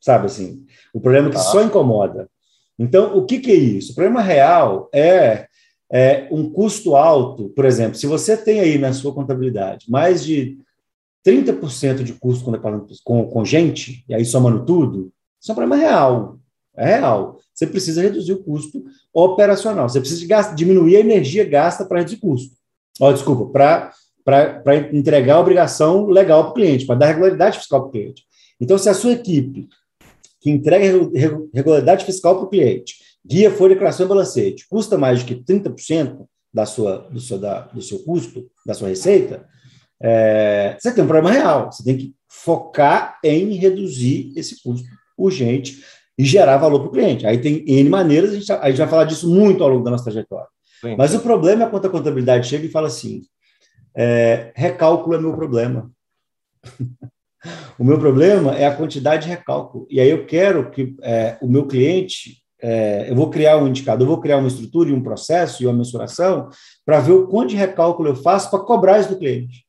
[0.00, 0.64] sabe assim?
[0.94, 1.40] O problema que ah.
[1.40, 2.30] só incomoda.
[2.78, 3.92] Então, o que, que é isso?
[3.92, 5.48] O problema real é,
[5.90, 7.48] é um custo alto.
[7.50, 10.58] Por exemplo, se você tem aí na sua contabilidade mais de
[11.26, 12.50] 30% de custo
[13.04, 16.38] com, com gente, e aí somando tudo, isso é um problema real.
[16.76, 17.38] É real.
[17.54, 19.88] Você precisa reduzir o custo operacional.
[19.88, 22.54] Você precisa diminuir a energia gasta para reduzir custo.
[23.00, 23.46] Oh, desculpa,
[24.24, 28.24] para entregar a obrigação legal para o cliente, para dar regularidade fiscal para o cliente.
[28.60, 29.68] Então, se a sua equipe
[30.40, 30.86] que entrega
[31.52, 32.96] regularidade fiscal para o cliente,
[33.26, 37.60] guia folha, declaração e balancete, custa mais do que 30% da sua, do, seu, da,
[37.62, 39.46] do seu custo, da sua receita,
[40.02, 41.72] é, você tem um problema real.
[41.72, 45.82] Você tem que focar em reduzir esse custo urgente
[46.18, 47.26] e gerar valor para o cliente.
[47.26, 49.90] Aí tem N maneiras, a gente, a gente vai falar disso muito ao longo da
[49.90, 50.48] nossa trajetória.
[50.80, 50.96] Sim.
[50.96, 53.22] Mas o problema é quando a contabilidade chega e fala assim:
[53.96, 55.90] é, recálculo é meu problema.
[57.78, 59.86] o meu problema é a quantidade de recálculo.
[59.90, 64.04] E aí eu quero que é, o meu cliente, é, eu vou criar um indicador,
[64.04, 66.48] eu vou criar uma estrutura e um processo e uma mensuração
[66.84, 69.64] para ver o quanto de recálculo eu faço para cobrar isso do cliente.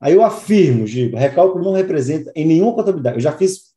[0.00, 3.16] Aí eu afirmo, Giba, recálculo não representa em nenhuma contabilidade.
[3.16, 3.74] Eu já fiz.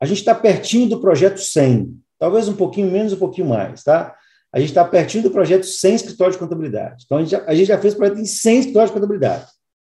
[0.00, 4.16] A gente está pertinho do projeto 100, talvez um pouquinho menos, um pouquinho mais, tá?
[4.52, 7.04] A gente está pertinho do projeto 100 escritórios de contabilidade.
[7.04, 9.46] Então, a gente já, a gente já fez projeto em 100 escritórios de contabilidade.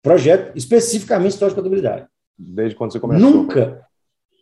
[0.00, 2.06] Projeto especificamente escritórios de contabilidade.
[2.38, 3.30] Desde quando você começou?
[3.30, 3.84] Nunca,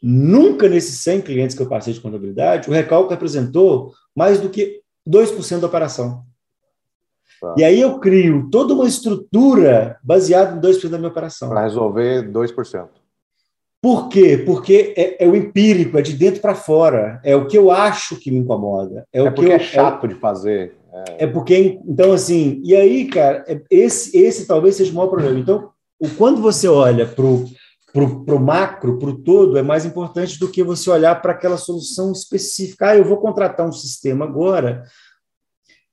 [0.02, 4.80] nunca nesses 100 clientes que eu passei de contabilidade, o recálculo representou mais do que
[5.08, 6.24] 2% da operação.
[7.40, 7.54] Tá.
[7.56, 11.48] E aí eu crio toda uma estrutura baseada em 2% da minha operação.
[11.48, 12.88] Para resolver 2%.
[13.80, 14.42] Por quê?
[14.44, 17.20] Porque é, é o empírico, é de dentro para fora.
[17.22, 19.06] É o que eu acho que me incomoda.
[19.12, 20.74] É, o é porque que eu, é chato é, de fazer.
[20.92, 21.24] É.
[21.24, 21.26] é.
[21.28, 25.38] porque, então, assim, e aí, cara, é, esse, esse talvez seja o maior problema.
[25.38, 25.70] Então,
[26.00, 27.44] o, quando você olha para o
[28.40, 32.90] macro, para o todo, é mais importante do que você olhar para aquela solução específica.
[32.90, 34.84] Ah, eu vou contratar um sistema agora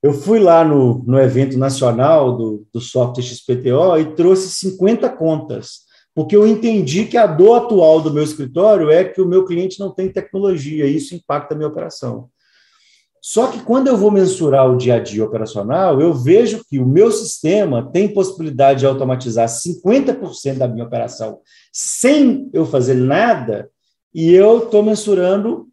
[0.06, 5.80] eu fui lá no, no evento nacional do, do software XPTO e trouxe 50 contas,
[6.14, 9.80] porque eu entendi que a dor atual do meu escritório é que o meu cliente
[9.80, 12.28] não tem tecnologia, e isso impacta a minha operação.
[13.28, 16.86] Só que quando eu vou mensurar o dia a dia operacional, eu vejo que o
[16.86, 21.40] meu sistema tem possibilidade de automatizar 50% da minha operação
[21.72, 23.68] sem eu fazer nada,
[24.14, 25.66] e eu estou mensurando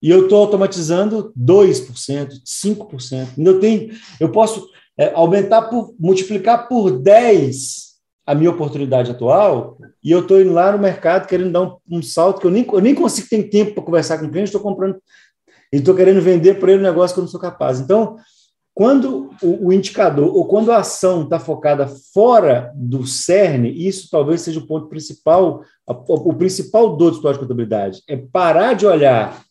[0.00, 3.28] e eu estou automatizando 2%, 5%.
[3.36, 3.90] Eu, tenho,
[4.20, 7.82] eu posso é, aumentar por, multiplicar por 10
[8.24, 12.00] a minha oportunidade atual, e eu estou indo lá no mercado querendo dar um, um,
[12.02, 14.60] salto que eu nem, eu nem consigo ter tempo para conversar com o cliente, estou
[14.60, 15.02] comprando
[15.72, 17.80] e estou querendo vender para ele um negócio que eu não sou capaz.
[17.80, 18.16] Então,
[18.74, 24.40] quando o, o indicador, ou quando a ação está focada fora do CERN, isso talvez
[24.40, 29.42] seja o ponto principal, o, o principal do história de contabilidade, é parar de olhar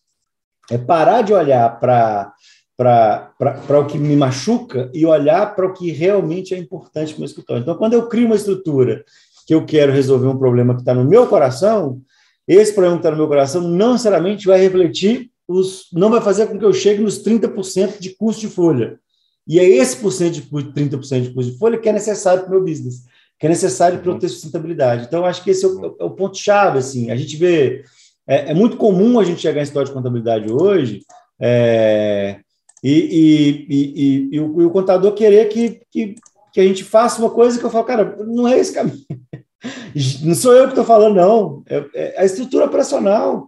[0.69, 2.33] é parar de olhar para
[2.77, 7.19] para o que me machuca e olhar para o que realmente é importante para o
[7.19, 7.61] meu escritório.
[7.61, 9.05] Então, quando eu crio uma estrutura
[9.45, 12.01] que eu quero resolver um problema que está no meu coração,
[12.47, 16.47] esse problema que está no meu coração não necessariamente vai refletir, os, não vai fazer
[16.47, 18.99] com que eu chegue nos 30% de custo de folha.
[19.47, 22.49] E é esse por cento de 30% de custo de folha que é necessário para
[22.49, 23.03] o meu business,
[23.39, 25.05] que é necessário para eu ter sustentabilidade.
[25.05, 26.77] Então, acho que esse é o, é o ponto-chave.
[26.77, 27.11] Assim.
[27.11, 27.83] A gente vê
[28.27, 31.01] é, é muito comum a gente chegar em história de contabilidade hoje
[31.39, 32.39] é,
[32.83, 36.15] e, e, e, e, o, e, o, contador querer que, que,
[36.53, 39.03] que, a gente faça uma coisa que eu falo, cara, não é esse caminho.
[40.23, 41.63] Não sou eu que estou falando, não.
[41.67, 43.47] É, é, a estrutura operacional.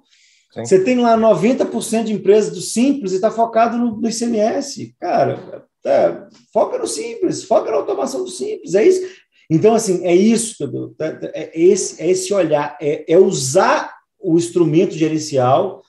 [0.55, 4.95] Você tem lá 90% de empresas do Simples e está focado no, no ICMS.
[4.99, 8.75] Cara, é, foca no Simples, foca na automação do Simples.
[8.75, 9.01] É isso.
[9.49, 14.37] Então, assim, é isso que eu é, esse, é esse olhar, é, é usar o
[14.37, 15.81] instrumento gerencial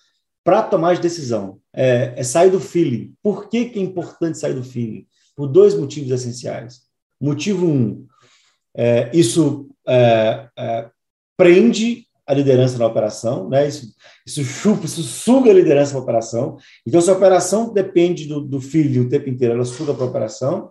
[0.42, 1.58] para tomar de decisão.
[1.72, 3.14] É, é, sair do feeling.
[3.22, 5.06] Por que, que é importante sair do feeling?
[5.36, 6.82] Por dois motivos essenciais.
[7.20, 8.06] Motivo um,
[8.76, 10.90] é, isso é, é
[11.36, 13.68] prende a liderança na operação, né?
[13.68, 13.94] isso,
[14.26, 16.56] isso chupa, isso suga a liderança para a operação.
[16.86, 20.08] Então, se a operação depende do, do feeling o tempo inteiro, ela suga para a
[20.08, 20.70] operação.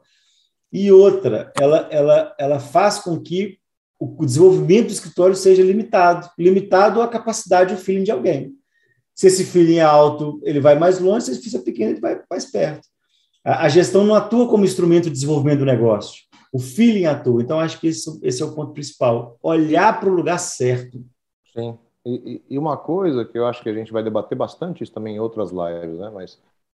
[0.72, 3.60] E outra, ela, ela, ela faz com que
[4.00, 8.54] o desenvolvimento do escritório seja limitado, limitado à capacidade, o feeling de alguém.
[9.16, 12.02] Se esse feeling é alto, ele vai mais longe, se esse feeling é pequeno, ele
[12.02, 12.88] vai mais perto.
[13.46, 16.24] A, a, gestão não atua como instrumento de desenvolvimento do negócio.
[16.52, 17.42] O feeling atua.
[17.42, 19.38] Então, acho que esse, esse é o ponto principal.
[19.42, 21.04] Olhar para o lugar certo.
[21.54, 21.78] Sim.
[22.06, 25.16] E, e, uma coisa que eu acho que a gente vai debater bastante isso também
[25.16, 26.12] em outras lives, né?
[26.14, 26.38] Mas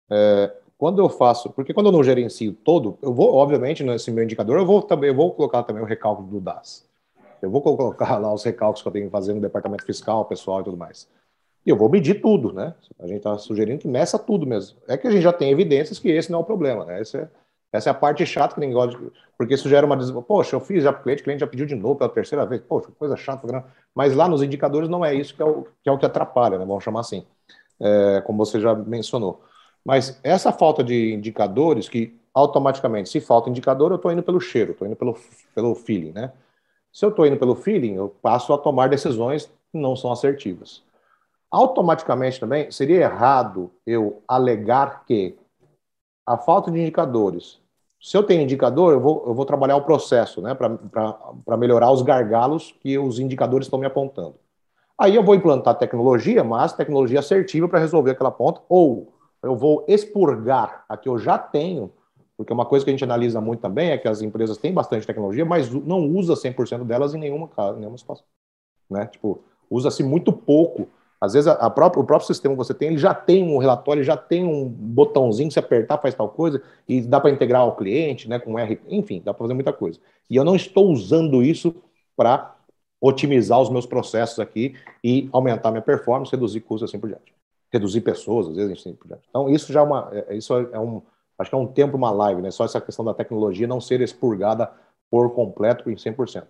[0.10, 4.24] é, quando eu faço, porque quando eu não gerencio todo, eu vou, obviamente, nesse meu
[4.24, 6.88] indicador, eu vou também, eu vou colocar também o recálculo do DAS.
[7.42, 10.62] Eu vou colocar lá os recalques que eu tenho que fazer no departamento fiscal, pessoal
[10.62, 11.08] e tudo mais.
[11.66, 12.76] E eu vou medir tudo, né?
[13.00, 14.78] A gente está sugerindo que meça tudo mesmo.
[14.88, 17.02] É que a gente já tem evidências que esse não é o problema, né?
[17.02, 17.30] Esse é,
[17.76, 19.98] essa é a parte chata que ninguém gosta, de, porque isso gera uma.
[20.22, 22.46] Poxa, eu fiz já para o cliente, o cliente já pediu de novo pela terceira
[22.46, 22.62] vez.
[22.62, 23.66] Poxa, coisa chata.
[23.94, 26.58] Mas lá nos indicadores não é isso que é o que, é o que atrapalha,
[26.58, 26.66] né?
[26.66, 27.26] Vamos chamar assim,
[27.80, 29.42] é, como você já mencionou.
[29.84, 34.72] Mas essa falta de indicadores, que automaticamente, se falta indicador, eu estou indo pelo cheiro,
[34.72, 35.18] estou indo pelo,
[35.54, 36.32] pelo feeling, né?
[36.92, 40.82] Se eu estou indo pelo feeling, eu passo a tomar decisões que não são assertivas.
[41.52, 45.38] Automaticamente também seria errado eu alegar que
[46.26, 47.60] a falta de indicadores.
[48.06, 52.04] Se eu tenho indicador, eu vou, eu vou trabalhar o processo né, para melhorar os
[52.04, 54.36] gargalos que os indicadores estão me apontando.
[54.96, 59.84] Aí eu vou implantar tecnologia, mas tecnologia assertiva para resolver aquela ponta, ou eu vou
[59.88, 61.92] expurgar a que eu já tenho,
[62.38, 65.08] porque uma coisa que a gente analisa muito também é que as empresas têm bastante
[65.08, 68.26] tecnologia, mas não usa 100% delas em nenhuma, em nenhuma situação.
[68.88, 69.08] Né?
[69.08, 70.88] Tipo, usa-se muito pouco.
[71.20, 74.04] Às vezes, a, própria, o próprio sistema que você tem, ele já tem um relatório,
[74.04, 77.76] já tem um botãozinho que se apertar faz tal coisa, e dá para integrar ao
[77.76, 80.00] cliente, né, com R, enfim, dá para fazer muita coisa.
[80.30, 81.76] E eu não estou usando isso
[82.16, 82.56] para
[83.00, 87.34] otimizar os meus processos aqui e aumentar minha performance, reduzir custos assim por diante.
[87.72, 89.24] Reduzir pessoas, às vezes, assim por diante.
[89.30, 90.10] Então, isso já é uma.
[90.12, 91.02] É, isso é um.
[91.38, 92.50] Acho que é um tempo, uma live, né?
[92.50, 94.72] Só essa questão da tecnologia não ser expurgada
[95.12, 96.48] por completo em 100%.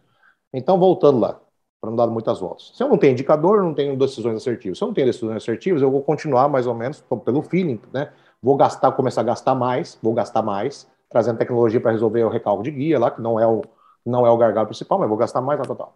[0.54, 1.42] Então, voltando lá,
[1.80, 2.72] para não dar muitas voltas.
[2.74, 4.78] Se eu não tenho indicador, eu não tenho decisões assertivas.
[4.78, 8.12] Se eu não tenho decisões assertivas, eu vou continuar mais ou menos pelo feeling, né?
[8.42, 12.64] Vou gastar, começar a gastar mais, vou gastar mais, trazendo tecnologia para resolver o recalque
[12.64, 13.62] de guia lá, que não é o,
[14.06, 15.96] não é o gargalo principal, mas vou gastar mais, tal, tal.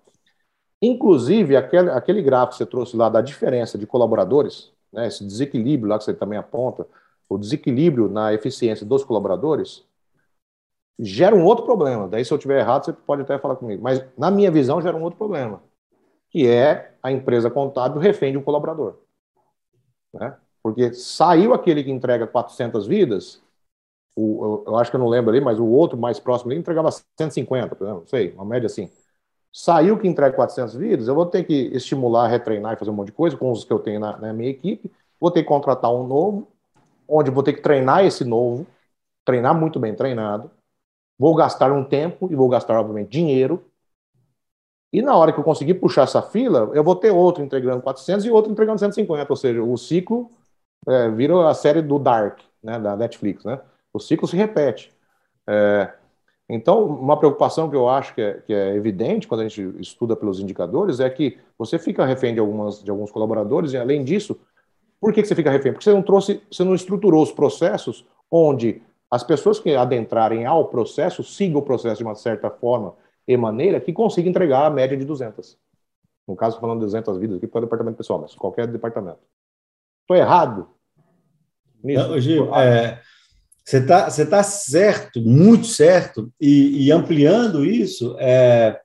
[0.82, 5.90] Inclusive, aquele, aquele gráfico que você trouxe lá da diferença de colaboradores, né, esse desequilíbrio
[5.90, 6.88] lá que você também aponta,
[7.28, 9.86] o desequilíbrio na eficiência dos colaboradores,
[10.98, 12.08] gera um outro problema.
[12.08, 13.82] Daí, se eu tiver errado, você pode até falar comigo.
[13.84, 15.62] Mas, na minha visão, gera um outro problema,
[16.30, 19.00] que é a empresa contábil refém de um colaborador.
[20.14, 20.36] Né?
[20.62, 23.42] Porque saiu aquele que entrega 400 vidas,
[24.16, 26.90] o, eu, acho que eu não lembro ali, mas o outro mais próximo ali entregava
[26.92, 28.90] 150, por exemplo, não sei, uma média assim.
[29.52, 33.08] Saiu que entrega 400 vídeos, eu vou ter que estimular, retreinar e fazer um monte
[33.08, 34.92] de coisa com os que eu tenho na, na minha equipe.
[35.20, 36.48] Vou ter que contratar um novo,
[37.08, 38.68] onde vou ter que treinar esse novo,
[39.26, 40.52] treinar muito bem treinado.
[41.18, 43.64] Vou gastar um tempo e vou gastar, obviamente, dinheiro.
[44.92, 48.26] E na hora que eu conseguir puxar essa fila, eu vou ter outro entregando 400
[48.26, 49.32] e outro entregando 150.
[49.32, 50.32] Ou seja, o ciclo
[50.88, 53.44] é, vira a série do Dark, né, da Netflix.
[53.44, 53.60] Né?
[53.94, 54.92] O ciclo se repete.
[55.48, 55.94] É,
[56.50, 60.16] então, uma preocupação que eu acho que é, que é, evidente quando a gente estuda
[60.16, 64.40] pelos indicadores é que você fica refém de, algumas, de alguns colaboradores, e além disso,
[65.00, 65.72] por que, que você fica refém?
[65.72, 68.82] Porque você não trouxe, você não estruturou os processos onde
[69.12, 72.96] as pessoas que adentrarem ao processo sigam o processo de uma certa forma
[73.30, 75.56] e maneira que consiga entregar a média de 200.
[76.28, 79.20] No caso, falando de 200 vidas aqui para o departamento pessoal, mas qualquer departamento.
[80.02, 80.68] Estou errado?
[81.84, 82.08] Nisso?
[82.08, 83.00] Não, Gil, é,
[83.64, 88.82] você está você tá certo, muito certo, e, e ampliando isso, é,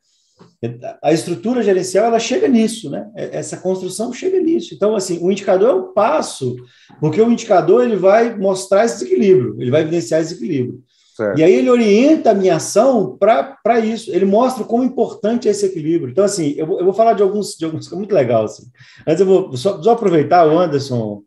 [1.02, 3.10] a estrutura gerencial ela chega nisso, né?
[3.16, 4.74] É, essa construção chega nisso.
[4.74, 6.54] Então, assim, o indicador é o passo,
[7.00, 10.84] porque o indicador ele vai mostrar esse desequilíbrio, ele vai evidenciar esse equilíbrio.
[11.14, 11.38] Certo.
[11.38, 14.10] E aí ele orienta a minha ação para isso.
[14.10, 16.10] Ele mostra como importante é esse equilíbrio.
[16.10, 18.44] Então, assim, eu vou, eu vou falar de alguns, de alguns, muito legal.
[18.44, 18.64] Assim.
[19.06, 21.22] Antes eu vou só, só aproveitar o Anderson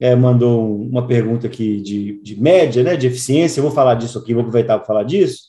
[0.00, 3.60] é, mandou uma pergunta aqui de, de média, né, de eficiência.
[3.60, 5.48] Eu vou falar disso aqui, vou aproveitar para falar disso.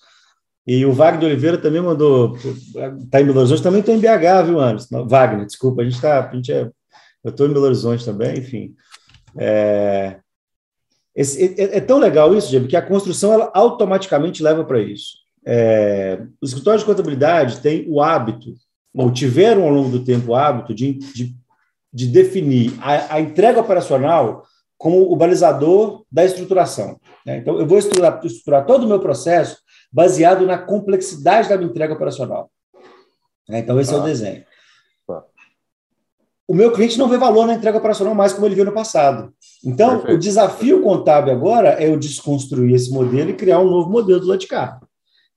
[0.66, 4.60] E o Wagner Oliveira também mandou, está em Belo Horizonte, também estou em BH, viu,
[4.60, 5.08] Anderson?
[5.08, 6.70] Wagner, desculpa, a gente está, a gente é,
[7.24, 8.76] eu estou em Belo Horizonte também, enfim.
[9.38, 10.18] É,
[11.18, 15.18] esse, é, é, tão legal isso, Diego, que a construção ela automaticamente leva para isso.
[15.45, 18.53] É, os escritórios de contabilidade têm o hábito,
[18.93, 21.36] ou tiveram ao longo do tempo o hábito de, de
[21.97, 24.45] de definir a, a entrega operacional
[24.78, 26.99] como o balizador da estruturação.
[27.26, 27.38] Né?
[27.38, 29.57] Então, eu vou estruturar, estruturar, todo o meu processo
[29.91, 32.51] baseado na complexidade da minha entrega operacional.
[33.49, 33.59] Né?
[33.59, 33.95] Então, esse ah.
[33.95, 34.07] é o tá.
[34.07, 34.45] desenho.
[35.09, 35.24] Ah.
[36.47, 39.34] O meu cliente não vê valor na entrega operacional mais como ele viu no passado.
[39.66, 40.16] Então, Perfeito.
[40.16, 44.28] o desafio contábil agora é eu desconstruir esse modelo e criar um novo modelo do
[44.28, 44.80] lado de cá.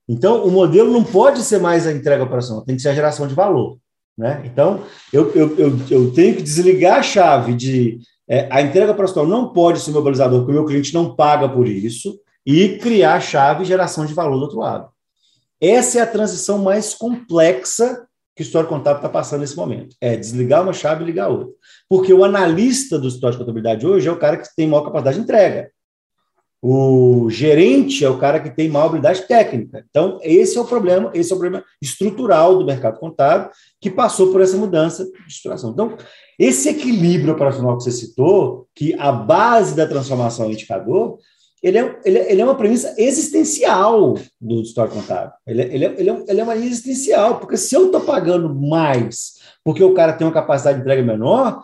[0.09, 3.27] Então, o modelo não pode ser mais a entrega operacional, tem que ser a geração
[3.27, 3.79] de valor.
[4.19, 4.43] Né?
[4.45, 9.29] Então, eu, eu, eu, eu, tenho que desligar a chave de é, a entrega profissional
[9.29, 13.21] não pode ser mobilizador, porque o meu cliente não paga por isso, e criar a
[13.21, 14.89] chave geração de valor do outro lado.
[15.61, 18.07] Essa é a transição mais complexa
[18.41, 19.95] que o história contábil está passando nesse momento.
[20.01, 21.49] É desligar uma chave e ligar outra.
[21.89, 25.19] Porque o analista do história de contabilidade hoje é o cara que tem maior capacidade
[25.19, 25.71] de entrega.
[26.63, 29.85] O gerente é o cara que tem maior habilidade técnica.
[29.89, 34.33] Então, esse é o problema, esse é o problema estrutural do mercado contábil que passou
[34.33, 35.71] por essa mudança de estruturação.
[35.71, 35.97] Então,
[36.39, 41.19] esse equilíbrio operacional que você citou, que a base da transformação é indicador,
[41.63, 45.33] ele é, ele, é, ele é uma premissa existencial do histórico contábil.
[45.47, 48.55] Ele, é, ele, é, ele, é, ele é uma existencial, porque se eu estou pagando
[48.55, 51.63] mais porque o cara tem uma capacidade de entrega menor,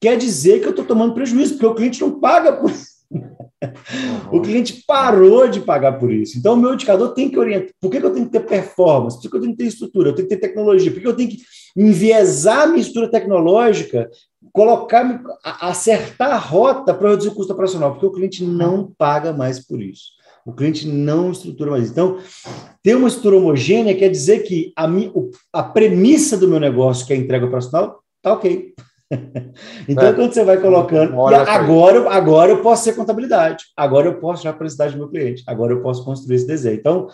[0.00, 2.96] quer dizer que eu estou tomando prejuízo, porque o cliente não paga por isso.
[3.10, 4.38] Uhum.
[4.38, 6.38] O cliente parou de pagar por isso.
[6.38, 7.70] Então, o meu indicador tem que orientar.
[7.80, 9.16] Por que, que eu tenho que ter performance?
[9.20, 10.10] Por que eu tenho que ter estrutura?
[10.10, 10.90] Eu tenho que ter tecnologia?
[10.90, 11.38] Por que eu tenho que
[11.76, 14.10] enviesar a minha estrutura tecnológica,
[14.52, 17.92] colocar, acertar a rota para reduzir o custo operacional?
[17.92, 20.16] Porque o cliente não paga mais por isso.
[20.44, 21.90] O cliente não estrutura mais.
[21.90, 22.18] Então,
[22.82, 24.86] ter uma estrutura homogênea quer dizer que a,
[25.52, 28.72] a premissa do meu negócio, que é a entrega operacional, tá ok.
[29.88, 30.12] então, é.
[30.12, 31.20] quando você vai colocando.
[31.26, 35.42] agora, agora eu posso ser contabilidade, agora eu posso já a felicidade do meu cliente,
[35.46, 36.76] agora eu posso construir esse desenho.
[36.76, 37.08] Então,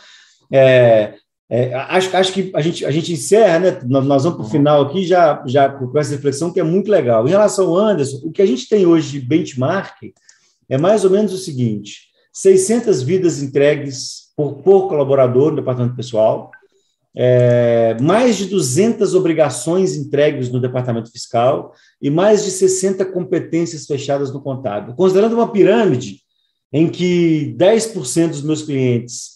[0.52, 1.14] é,
[1.50, 3.80] é, acho, acho que a gente, a gente encerra, né?
[3.84, 7.26] Nós vamos para o final aqui já, já com essa reflexão que é muito legal.
[7.26, 10.14] Em relação ao Anderson, o que a gente tem hoje de benchmark
[10.68, 16.50] é mais ou menos o seguinte: 600 vidas entregues por, por colaborador no departamento pessoal,
[17.14, 24.32] é, mais de 200 obrigações entregues no departamento fiscal e mais de 60 competências fechadas
[24.32, 24.94] no contábil.
[24.94, 26.20] Considerando uma pirâmide
[26.72, 29.31] em que 10% dos meus clientes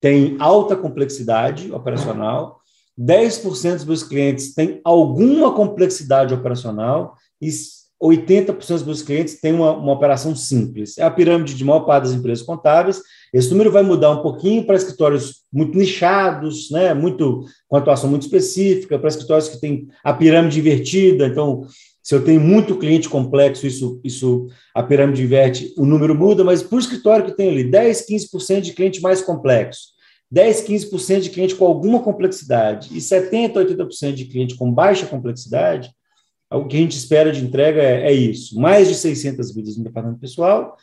[0.00, 2.60] tem alta complexidade operacional,
[2.98, 7.48] 10% dos clientes têm alguma complexidade operacional e
[8.02, 10.98] 80% dos clientes têm uma, uma, operação simples.
[10.98, 13.00] É a pirâmide de maior parte das empresas contábeis.
[13.32, 16.92] Esse número vai mudar um pouquinho para escritórios muito nichados, né?
[16.92, 21.26] muito, com atuação muito específica, para escritórios que têm a pirâmide invertida.
[21.26, 21.66] Então,
[22.06, 26.62] se eu tenho muito cliente complexo, isso, isso a pirâmide inverte, o número muda, mas
[26.62, 29.88] para o escritório que tem ali 10, 15% de cliente mais complexo,
[30.30, 35.90] 10, 15% de cliente com alguma complexidade e 70, 80% de cliente com baixa complexidade,
[36.48, 38.56] o que a gente espera de entrega é, é isso.
[38.56, 40.76] Mais de 600 vidas no departamento pessoal.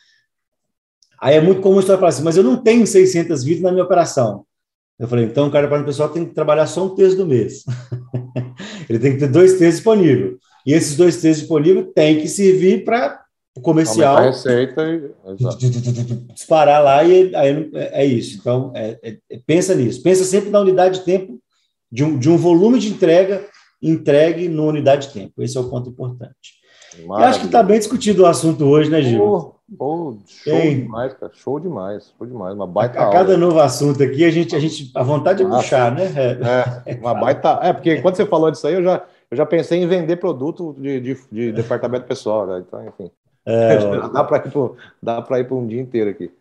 [1.21, 3.86] Aí é muito comum você falar assim, mas eu não tenho 600 vidas na minha
[3.86, 4.45] operação.
[4.99, 7.26] Eu falei, então o cara do departamento pessoal tem que trabalhar só um terço do
[7.26, 7.63] mês.
[8.89, 10.36] Ele tem que ter dois terços disponíveis.
[10.66, 13.24] E esses dois terços disponíveis têm que servir para
[13.55, 14.18] o comercial.
[14.18, 16.34] A receita e...
[16.34, 18.38] disparar lá e aí é, é isso.
[18.39, 20.01] Então, é, é, pensa nisso.
[20.01, 21.39] Pensa sempre na unidade de tempo
[21.91, 23.45] de um, de um volume de entrega
[23.84, 25.43] entregue na unidade de tempo.
[25.43, 26.34] Esse é o ponto importante.
[27.18, 29.22] acho que está bem discutido o assunto hoje, né, Gil?
[29.22, 30.76] Oh, oh, show Ei.
[30.76, 31.32] demais, cara.
[31.36, 32.55] Show demais, show demais.
[32.55, 35.45] Uma baita a, a cada novo assunto aqui, a gente, a gente, a vontade é
[35.45, 36.05] puxar, né?
[36.86, 37.59] É, uma baita.
[37.61, 39.03] É, porque quando você falou disso aí, eu já,
[39.34, 42.63] eu já pensei em vender produto de, de, de departamento pessoal, né?
[42.65, 43.11] Então, enfim.
[43.43, 43.77] É,
[44.13, 44.23] dá
[45.21, 46.31] para ir para um dia inteiro aqui.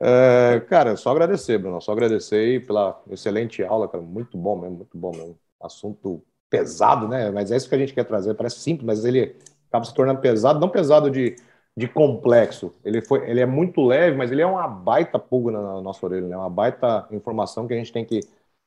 [0.00, 1.80] É, cara, só agradecer, Bruno.
[1.80, 4.02] Só agradecer pela excelente aula, cara.
[4.02, 5.38] Muito bom mesmo, muito bom mesmo.
[5.62, 6.20] Assunto
[6.50, 7.30] pesado, né?
[7.30, 8.34] Mas é isso que a gente quer trazer.
[8.34, 9.36] Parece simples, mas ele
[9.68, 11.36] acaba se tornando pesado, não pesado de,
[11.76, 12.74] de complexo.
[12.84, 16.26] Ele, foi, ele é muito leve, mas ele é uma baita pulga na nossa orelha,
[16.26, 16.36] né?
[16.36, 18.22] Uma baita informação que a gente tem que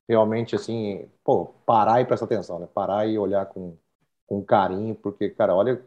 [0.07, 2.67] realmente, assim, pô, parar e prestar atenção, né?
[2.73, 3.75] Parar e olhar com,
[4.25, 5.81] com carinho, porque, cara, olha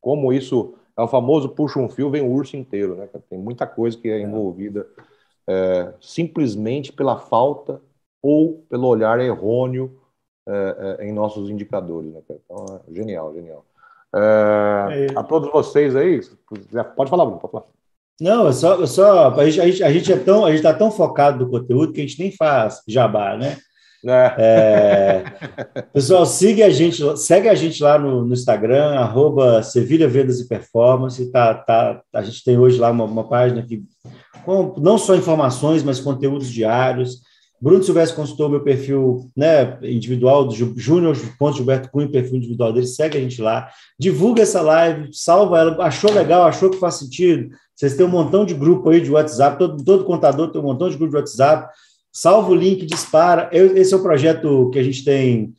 [0.00, 3.08] como isso é o famoso puxa um fio, vem o urso inteiro, né?
[3.28, 4.20] Tem muita coisa que é, é.
[4.20, 4.86] envolvida
[5.46, 7.80] é, simplesmente pela falta
[8.22, 10.00] ou pelo olhar errôneo
[10.46, 12.12] é, é, em nossos indicadores.
[12.12, 13.64] Né, então, é genial, genial.
[14.14, 16.20] É, a todos vocês aí,
[16.94, 17.66] pode falar, Bruno, pode falar.
[18.20, 20.58] Não, é só, é só a, gente, a, gente, a gente é tão, a gente
[20.58, 23.58] está tão focado no conteúdo que a gente nem faz jabá, né?
[24.06, 24.34] É.
[24.38, 30.40] É, pessoal, siga a gente, segue a gente lá no, no Instagram, arroba Sevilha Vendas
[30.40, 31.30] e Performance.
[31.32, 33.82] Tá, tá, a gente tem hoje lá uma, uma página que
[34.44, 37.22] com não só informações, mas conteúdos diários.
[37.60, 43.16] Bruno Silvestre consultou meu perfil né, individual, do Júnior Gilberto Cunha, perfil individual dele, segue
[43.16, 47.48] a gente lá, divulga essa live, salva ela, achou legal, achou que faz sentido.
[47.74, 50.88] Vocês têm um montão de grupo aí de WhatsApp, todo, todo contador tem um montão
[50.88, 51.72] de grupo de WhatsApp,
[52.12, 53.48] salva o link, dispara.
[53.52, 55.52] Eu, esse é o projeto que a gente tem,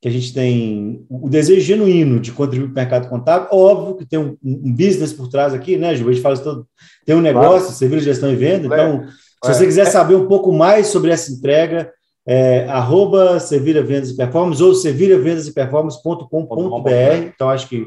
[0.00, 3.48] que a gente tem o desejo genuíno de contribuir para o mercado contábil.
[3.50, 6.08] Óbvio que tem um, um business por trás aqui, né, Gil?
[6.08, 6.66] A gente fala todo,
[7.06, 7.74] tem um negócio, claro.
[7.74, 9.06] serviço de gestão e venda, então
[9.44, 11.92] se você quiser saber um pouco mais sobre essa entrega,
[12.24, 17.32] é, arroba Sevilha Vendas e Performance ou sevilhavendaseperformance.com.br.
[17.34, 17.84] Então, acho que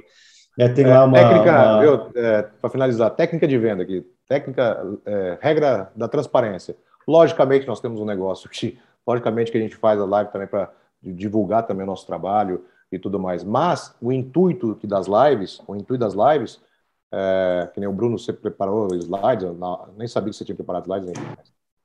[0.57, 1.17] é, tem lá uma.
[1.17, 2.11] Técnica, uma...
[2.15, 6.75] é, para finalizar, técnica de venda aqui, técnica, é, regra da transparência.
[7.07, 10.71] Logicamente, nós temos um negócio que, logicamente, que a gente faz a live também para
[11.01, 13.43] divulgar também o nosso trabalho e tudo mais.
[13.43, 16.59] Mas o intuito das lives, o intuito das lives
[17.11, 20.85] é, que nem o Bruno você preparou slides, não, nem sabia que você tinha preparado
[20.85, 21.13] slides.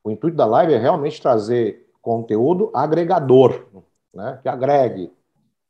[0.03, 3.67] O intuito da live é realmente trazer conteúdo agregador,
[4.13, 5.13] né, que agregue,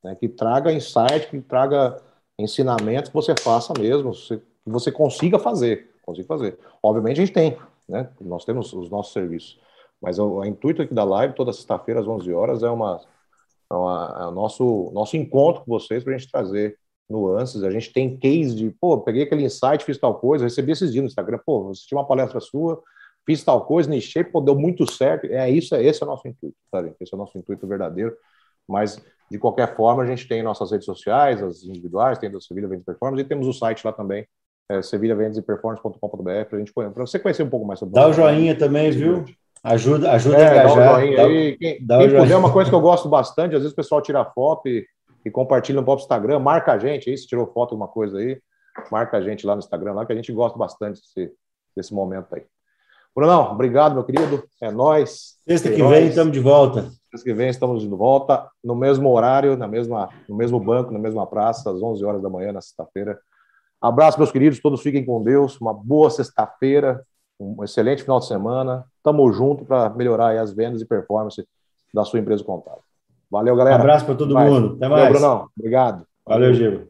[0.03, 2.01] né, que traga insight, que traga
[2.41, 6.59] ensinamentos que você faça mesmo, que você consiga fazer, consiga fazer.
[6.83, 7.57] Obviamente a gente tem,
[7.89, 9.61] né, nós temos os nossos serviços,
[10.01, 13.01] mas o, o intuito aqui da live, toda sexta-feira às 11 horas, é, uma,
[13.71, 16.79] é, uma, é o nosso, nosso encontro com vocês para a gente trazer
[17.09, 17.63] nuances.
[17.63, 21.03] A gente tem case de, pô, peguei aquele insight, fiz tal coisa, recebi esses dias
[21.03, 22.83] no Instagram, pô, assisti uma palestra sua,
[23.27, 25.27] fiz tal coisa, nichei, pô, deu muito certo.
[25.27, 26.95] É isso, é esse é o nosso intuito, sabe?
[27.01, 28.17] Esse é o nosso intuito verdadeiro.
[28.67, 32.69] Mas, de qualquer forma, a gente tem nossas redes sociais, as individuais, tem do Sevilha
[32.69, 34.27] Vendas Performance, e temos o site lá também,
[34.69, 38.91] é, sevilhavendaseperformance.com.br, para gente para você conhecer um pouco mais sobre Dá o joinha também,
[38.91, 39.25] viu?
[39.63, 40.77] Ajuda, ajuda é, a engajar.
[40.77, 41.57] Dá, um joinha dá, aí.
[41.59, 44.01] Quem, dá quem puder, é uma coisa que eu gosto bastante, às vezes o pessoal
[44.01, 44.85] tira foto e
[45.25, 46.39] e compartilha no próprio Instagram.
[46.39, 48.41] Marca a gente aí, se tirou foto alguma coisa aí,
[48.91, 51.33] marca a gente lá no Instagram, lá que a gente gosta bastante desse,
[51.77, 52.45] desse momento aí.
[53.15, 54.45] Brunão, obrigado, meu querido.
[54.61, 55.39] É nós.
[55.47, 56.91] Sexta que vem estamos de volta.
[57.11, 60.99] Sexta que vem estamos de volta, no mesmo horário, na mesma, no mesmo banco, na
[60.99, 63.19] mesma praça, às 11 horas da manhã, na sexta-feira.
[63.81, 65.61] Abraço, meus queridos, todos fiquem com Deus.
[65.61, 67.05] Uma boa sexta-feira,
[67.41, 68.85] um excelente final de semana.
[69.03, 71.45] Tamo junto para melhorar as vendas e performance
[71.93, 72.83] da sua empresa contábil.
[73.29, 73.77] Valeu, galera.
[73.77, 74.49] Um abraço para todo Vai.
[74.49, 74.75] mundo.
[74.77, 75.03] Até mais.
[75.03, 75.49] Valeu, Brunão.
[75.59, 76.07] Obrigado.
[76.25, 76.89] Valeu, Gil.